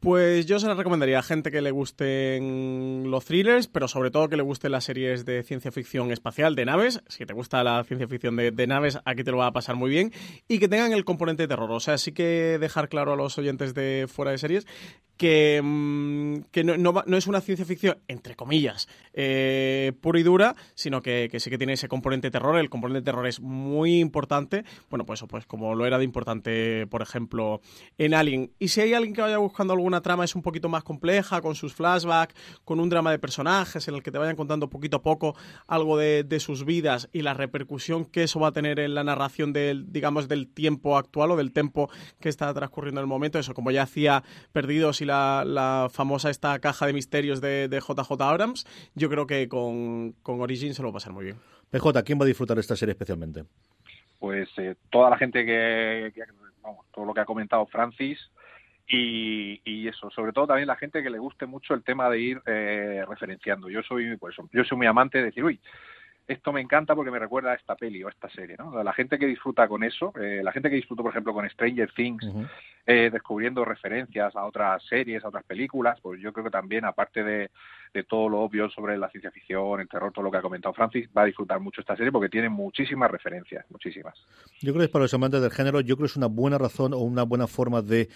Pues 0.00 0.46
yo 0.46 0.58
se 0.58 0.66
la 0.66 0.74
recomendaría 0.74 1.18
a 1.18 1.22
gente 1.22 1.50
que 1.50 1.62
le 1.62 1.70
gusten 1.70 3.10
los 3.10 3.24
thrillers, 3.24 3.68
pero 3.68 3.88
sobre 3.88 4.10
todo 4.10 4.28
que 4.28 4.36
le 4.36 4.42
gusten 4.42 4.72
las 4.72 4.84
series 4.84 5.24
de 5.24 5.42
ciencia 5.42 5.70
ficción 5.70 6.10
espacial, 6.10 6.54
de 6.54 6.64
naves. 6.64 7.02
Si 7.08 7.24
te 7.24 7.34
gusta 7.34 7.62
la 7.62 7.84
ciencia 7.84 8.08
ficción 8.08 8.36
de, 8.36 8.50
de 8.50 8.66
naves, 8.66 8.98
aquí 9.04 9.24
te 9.24 9.30
lo 9.30 9.38
va 9.38 9.46
a 9.46 9.52
pasar 9.52 9.76
muy 9.76 9.90
bien. 9.90 10.12
Y 10.48 10.58
que 10.58 10.68
tengan 10.68 10.92
el 10.92 11.04
componente 11.04 11.44
de 11.44 11.48
terror. 11.48 11.70
O 11.70 11.80
sea, 11.80 11.98
sí 11.98 12.12
que 12.12 12.58
dejar 12.58 12.88
claro 12.88 13.12
a 13.12 13.16
los 13.16 13.38
oyentes 13.38 13.74
de 13.74 14.06
fuera 14.08 14.32
de 14.32 14.38
series 14.38 14.66
que, 15.22 15.60
mm, 15.62 16.50
que 16.50 16.64
no, 16.64 16.76
no, 16.76 17.16
es 17.16 17.28
una 17.28 17.40
ciencia 17.40 17.64
ficción, 17.64 17.96
entre 18.08 18.34
comillas, 18.34 18.88
eh, 19.12 19.92
pura 20.00 20.18
y 20.18 20.24
dura, 20.24 20.56
sino 20.74 21.00
que, 21.00 21.28
que, 21.30 21.38
sí 21.38 21.48
que 21.48 21.58
tiene 21.58 21.74
ese 21.74 21.86
componente 21.86 22.28
terror. 22.32 22.58
El 22.58 22.68
componente 22.68 23.04
terror 23.04 23.24
es 23.28 23.38
muy 23.38 24.00
importante. 24.00 24.64
Bueno, 24.90 25.06
pues, 25.06 25.22
pues 25.28 25.46
como 25.46 25.76
lo 25.76 25.86
era 25.86 25.98
de 25.98 26.04
importante, 26.04 26.88
por 26.88 27.02
ejemplo, 27.02 27.60
en 27.98 28.14
Alien. 28.14 28.50
Y 28.58 28.66
si 28.66 28.80
hay 28.80 28.94
alguien 28.94 29.14
que 29.14 29.22
vaya 29.22 29.38
buscando 29.38 29.74
alguna 29.74 30.00
trama 30.00 30.24
es 30.24 30.34
un 30.34 30.42
poquito 30.42 30.68
más 30.68 30.82
compleja, 30.82 31.40
con 31.40 31.54
sus 31.54 31.72
flashbacks, 31.72 32.34
con 32.64 32.80
un 32.80 32.88
drama 32.88 33.12
de 33.12 33.20
personajes 33.20 33.86
en 33.86 33.94
el 33.94 34.02
que 34.02 34.10
te 34.10 34.18
vayan 34.18 34.34
contando 34.34 34.68
poquito 34.68 34.96
a 34.96 35.02
poco 35.02 35.36
algo 35.68 35.98
de, 35.98 36.24
de 36.24 36.40
sus 36.40 36.64
vidas 36.64 37.08
y 37.12 37.22
la 37.22 37.32
repercusión 37.32 38.06
que 38.06 38.24
eso 38.24 38.40
va 38.40 38.48
a 38.48 38.52
tener 38.52 38.80
en 38.80 38.96
la 38.96 39.04
narración 39.04 39.52
del, 39.52 39.92
digamos, 39.92 40.26
del 40.26 40.48
tiempo 40.48 40.96
actual 40.96 41.30
o 41.30 41.36
del 41.36 41.52
tiempo 41.52 41.90
que 42.18 42.28
está 42.28 42.52
transcurriendo 42.52 43.00
en 43.00 43.04
el 43.04 43.08
momento. 43.08 43.38
Eso, 43.38 43.54
como 43.54 43.70
ya 43.70 43.84
hacía 43.84 44.24
Perdidos 44.50 45.00
y 45.00 45.04
la, 45.04 45.11
famosa 45.90 46.30
esta 46.30 46.58
caja 46.58 46.86
de 46.86 46.92
misterios 46.92 47.40
de, 47.40 47.68
JJ 47.68 48.20
Abrams, 48.20 48.66
yo 48.94 49.08
creo 49.08 49.26
que 49.26 49.48
con, 49.48 50.12
con 50.22 50.40
Origin 50.40 50.74
se 50.74 50.82
lo 50.82 50.88
va 50.88 50.90
a 50.90 50.94
pasar 50.94 51.12
muy 51.12 51.24
bien. 51.24 51.36
PJ, 51.70 52.02
¿quién 52.04 52.18
va 52.20 52.24
a 52.24 52.26
disfrutar 52.26 52.56
de 52.56 52.60
esta 52.60 52.76
serie 52.76 52.92
especialmente? 52.92 53.44
Pues 54.18 54.48
eh, 54.58 54.76
toda 54.90 55.10
la 55.10 55.16
gente 55.16 55.44
que, 55.44 56.12
vamos, 56.62 56.86
todo 56.94 57.04
lo 57.04 57.14
que 57.14 57.20
ha 57.20 57.24
comentado 57.24 57.66
Francis, 57.66 58.18
y, 58.86 59.88
eso, 59.88 60.10
sobre 60.10 60.32
todo 60.32 60.46
también 60.48 60.66
la 60.66 60.76
gente 60.76 61.02
que 61.02 61.10
le 61.10 61.18
guste 61.18 61.46
mucho 61.46 61.74
el 61.74 61.82
tema 61.82 62.10
de 62.10 62.20
ir 62.20 62.42
eh, 62.46 63.04
referenciando. 63.08 63.70
Yo 63.70 63.82
soy, 63.82 64.16
pues, 64.16 64.36
yo 64.52 64.64
soy 64.64 64.76
muy 64.76 64.86
amante 64.86 65.18
de 65.18 65.24
decir, 65.24 65.44
uy, 65.44 65.58
esto 66.26 66.52
me 66.52 66.60
encanta 66.60 66.94
porque 66.94 67.10
me 67.10 67.18
recuerda 67.18 67.52
a 67.52 67.54
esta 67.54 67.74
peli 67.74 68.02
o 68.02 68.08
a 68.08 68.10
esta 68.10 68.28
serie, 68.30 68.56
¿no? 68.58 68.82
La 68.82 68.92
gente 68.92 69.18
que 69.18 69.26
disfruta 69.26 69.66
con 69.68 69.82
eso, 69.82 70.12
eh, 70.20 70.40
la 70.42 70.52
gente 70.52 70.70
que 70.70 70.76
disfruta, 70.76 71.02
por 71.02 71.10
ejemplo, 71.10 71.34
con 71.34 71.48
Stranger 71.48 71.92
Things, 71.92 72.26
eh, 72.86 73.10
descubriendo 73.12 73.64
referencias 73.64 74.34
a 74.36 74.44
otras 74.44 74.82
series, 74.84 75.24
a 75.24 75.28
otras 75.28 75.44
películas, 75.44 75.98
pues 76.00 76.20
yo 76.20 76.32
creo 76.32 76.44
que 76.44 76.50
también, 76.50 76.84
aparte 76.84 77.22
de, 77.22 77.50
de 77.92 78.04
todo 78.04 78.28
lo 78.28 78.40
obvio 78.40 78.70
sobre 78.70 78.96
la 78.96 79.10
ciencia 79.10 79.30
ficción, 79.30 79.80
el 79.80 79.88
terror, 79.88 80.12
todo 80.12 80.24
lo 80.24 80.30
que 80.30 80.38
ha 80.38 80.42
comentado 80.42 80.74
Francis, 80.74 81.08
va 81.16 81.22
a 81.22 81.26
disfrutar 81.26 81.60
mucho 81.60 81.80
esta 81.80 81.96
serie 81.96 82.12
porque 82.12 82.28
tiene 82.28 82.48
muchísimas 82.48 83.10
referencias, 83.10 83.64
muchísimas. 83.70 84.14
Yo 84.60 84.72
creo 84.72 84.78
que 84.78 84.84
es 84.84 84.90
para 84.90 85.04
los 85.04 85.14
amantes 85.14 85.42
del 85.42 85.50
género, 85.50 85.80
yo 85.80 85.96
creo 85.96 86.06
que 86.06 86.12
es 86.12 86.16
una 86.16 86.28
buena 86.28 86.58
razón 86.58 86.94
o 86.94 86.98
una 86.98 87.24
buena 87.24 87.46
forma 87.46 87.82
de 87.82 88.08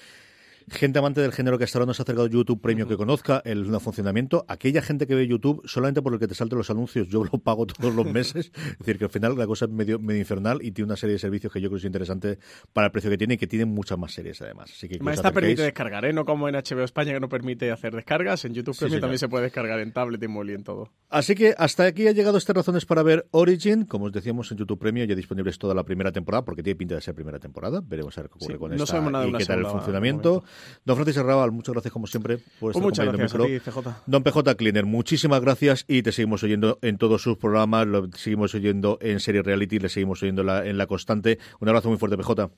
gente 0.68 0.98
amante 0.98 1.20
del 1.20 1.33
género 1.33 1.59
que 1.59 1.64
hasta 1.64 1.79
ahora 1.79 1.87
no 1.87 1.94
se 1.94 2.02
ha 2.02 2.05
acercado 2.05 2.26
YouTube 2.26 2.61
Premio 2.61 2.88
que 2.88 2.96
conozca 2.96 3.42
el, 3.44 3.66
funcionamiento. 3.81 4.44
Aquella 4.48 4.83
gente 4.83 5.07
que 5.07 5.14
ve 5.14 5.26
YouTube 5.26 5.62
solamente 5.64 6.02
por 6.02 6.12
el 6.12 6.18
que 6.18 6.26
te 6.26 6.35
salten 6.35 6.59
los 6.59 6.70
anuncios, 6.70 7.09
yo 7.09 7.24
lo 7.33 7.38
pago 7.38 7.66
todos 7.66 7.94
los 7.94 8.07
meses. 8.07 8.50
es 8.55 8.79
decir, 8.79 8.98
que 8.98 9.05
al 9.05 9.11
final 9.11 9.37
la 9.37 9.46
cosa 9.46 9.66
es 9.66 9.70
medio, 9.70 9.98
medio 9.98 10.20
infernal 10.20 10.61
y 10.62 10.72
tiene 10.72 10.87
una 10.87 10.96
serie 10.96 11.14
de 11.14 11.18
servicios 11.18 11.52
que 11.52 11.61
yo 11.61 11.68
creo 11.68 11.76
que 11.76 11.83
es 11.83 11.85
interesante 11.85 12.38
para 12.72 12.87
el 12.87 12.92
precio 12.92 13.11
que 13.11 13.18
tiene 13.18 13.35
y 13.35 13.37
que 13.37 13.46
tiene 13.46 13.64
muchas 13.64 13.98
más 13.98 14.12
series 14.12 14.40
además. 14.42 14.70
Así 14.72 14.88
que 14.88 14.98
Esta 15.11 15.33
permite 15.33 15.62
descargar, 15.62 16.05
¿eh? 16.05 16.12
No 16.12 16.24
como 16.24 16.48
en 16.48 16.55
HBO 16.55 16.83
España 16.83 17.12
que 17.12 17.20
no 17.20 17.29
permite 17.29 17.70
hacer 17.70 17.94
descargas. 17.94 18.44
En 18.44 18.55
YouTube 18.55 18.76
Premium 18.76 19.00
también 19.00 19.18
se 19.18 19.29
puede 19.29 19.44
descargar 19.44 19.81
en 19.81 19.92
tablet 19.92 20.22
y 20.22 20.29
móvil 20.29 20.50
y 20.50 20.55
en 20.55 20.64
todo. 20.64 20.92
Así 21.09 21.35
que 21.35 21.55
hasta 21.57 21.85
aquí 21.85 22.09
ha 22.09 22.12
llegado 22.12 22.38
estas 22.38 22.57
razones 22.57 22.85
para 22.87 23.02
ver 23.02 23.26
Origin. 23.31 23.85
Como 23.85 24.07
os 24.07 24.12
decíamos 24.12 24.50
en 24.50 24.59
YouTube 24.59 24.79
Premium 24.79 25.07
ya 25.07 25.14
disponibles 25.14 25.59
toda 25.59 25.74
la 25.74 25.85
primera 25.85 26.12
temporada 26.12 26.44
porque 26.44 26.62
tiene 26.62 26.76
pinta 26.76 26.94
de 26.94 27.00
ser 27.00 27.14
primera 27.14 27.38
temporada. 27.38 27.81
Veremos 27.85 28.16
a 28.18 28.22
ver 28.22 28.31
qué 28.31 28.37
ocurre 28.37 28.59
con 28.59 28.72
esta 28.72 29.26
y 29.26 29.33
qué 29.33 29.44
tal 29.44 29.61
el 29.61 29.66
funcionamiento. 29.66 30.44
Don 30.84 30.96
Francis 30.96 31.22
muchas 31.52 31.72
gracias 31.72 31.92
como 31.92 32.06
siempre 32.06 32.38
por 32.60 32.70
estar 32.70 32.82
pues 32.82 32.84
muchas 32.84 33.06
gracias 33.06 33.32
PJ. 33.64 34.02
Don 34.06 34.22
PJ 34.22 34.54
Cleaner, 34.56 34.86
muchísimas 34.86 35.40
gracias 35.40 35.84
y 35.88 36.02
te 36.02 36.12
seguimos 36.12 36.42
oyendo 36.42 36.78
en 36.82 36.98
todos 36.98 37.22
sus 37.22 37.36
programas, 37.36 37.86
lo 37.86 38.08
seguimos 38.12 38.54
oyendo 38.54 38.98
en 39.00 39.20
Serie 39.20 39.42
Reality, 39.42 39.78
le 39.78 39.88
seguimos 39.88 40.22
oyendo 40.22 40.42
en 40.62 40.78
La 40.78 40.86
Constante. 40.86 41.38
Un 41.60 41.68
abrazo 41.68 41.88
muy 41.88 41.98
fuerte, 41.98 42.16
PJ. 42.16 42.50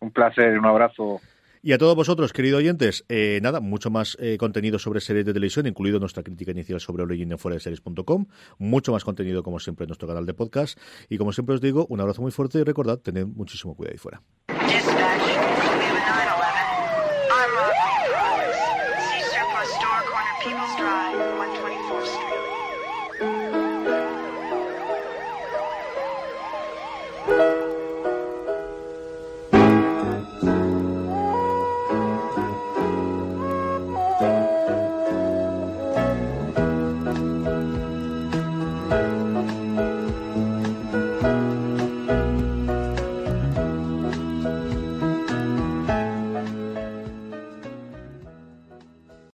Un 0.00 0.10
placer, 0.10 0.58
un 0.58 0.66
abrazo. 0.66 1.20
Y 1.64 1.72
a 1.72 1.78
todos 1.78 1.94
vosotros, 1.94 2.32
queridos 2.32 2.58
oyentes, 2.58 3.04
eh, 3.08 3.38
nada, 3.40 3.60
mucho 3.60 3.88
más 3.88 4.16
eh, 4.20 4.36
contenido 4.36 4.80
sobre 4.80 5.00
series 5.00 5.24
de 5.24 5.32
televisión, 5.32 5.68
incluido 5.68 6.00
nuestra 6.00 6.24
crítica 6.24 6.50
inicial 6.50 6.80
sobre 6.80 7.04
Origin 7.04 7.30
en 7.30 7.38
fuera 7.38 7.54
de 7.54 7.60
series.com, 7.60 8.26
mucho 8.58 8.90
más 8.90 9.04
contenido 9.04 9.44
como 9.44 9.60
siempre 9.60 9.84
en 9.84 9.90
nuestro 9.90 10.08
canal 10.08 10.26
de 10.26 10.34
podcast. 10.34 10.76
Y 11.08 11.18
como 11.18 11.32
siempre 11.32 11.54
os 11.54 11.60
digo, 11.60 11.86
un 11.88 12.00
abrazo 12.00 12.20
muy 12.20 12.32
fuerte 12.32 12.58
y 12.58 12.64
recordad, 12.64 12.98
tened 12.98 13.26
muchísimo 13.26 13.76
cuidado 13.76 13.92
ahí 13.92 13.98
fuera. 13.98 14.22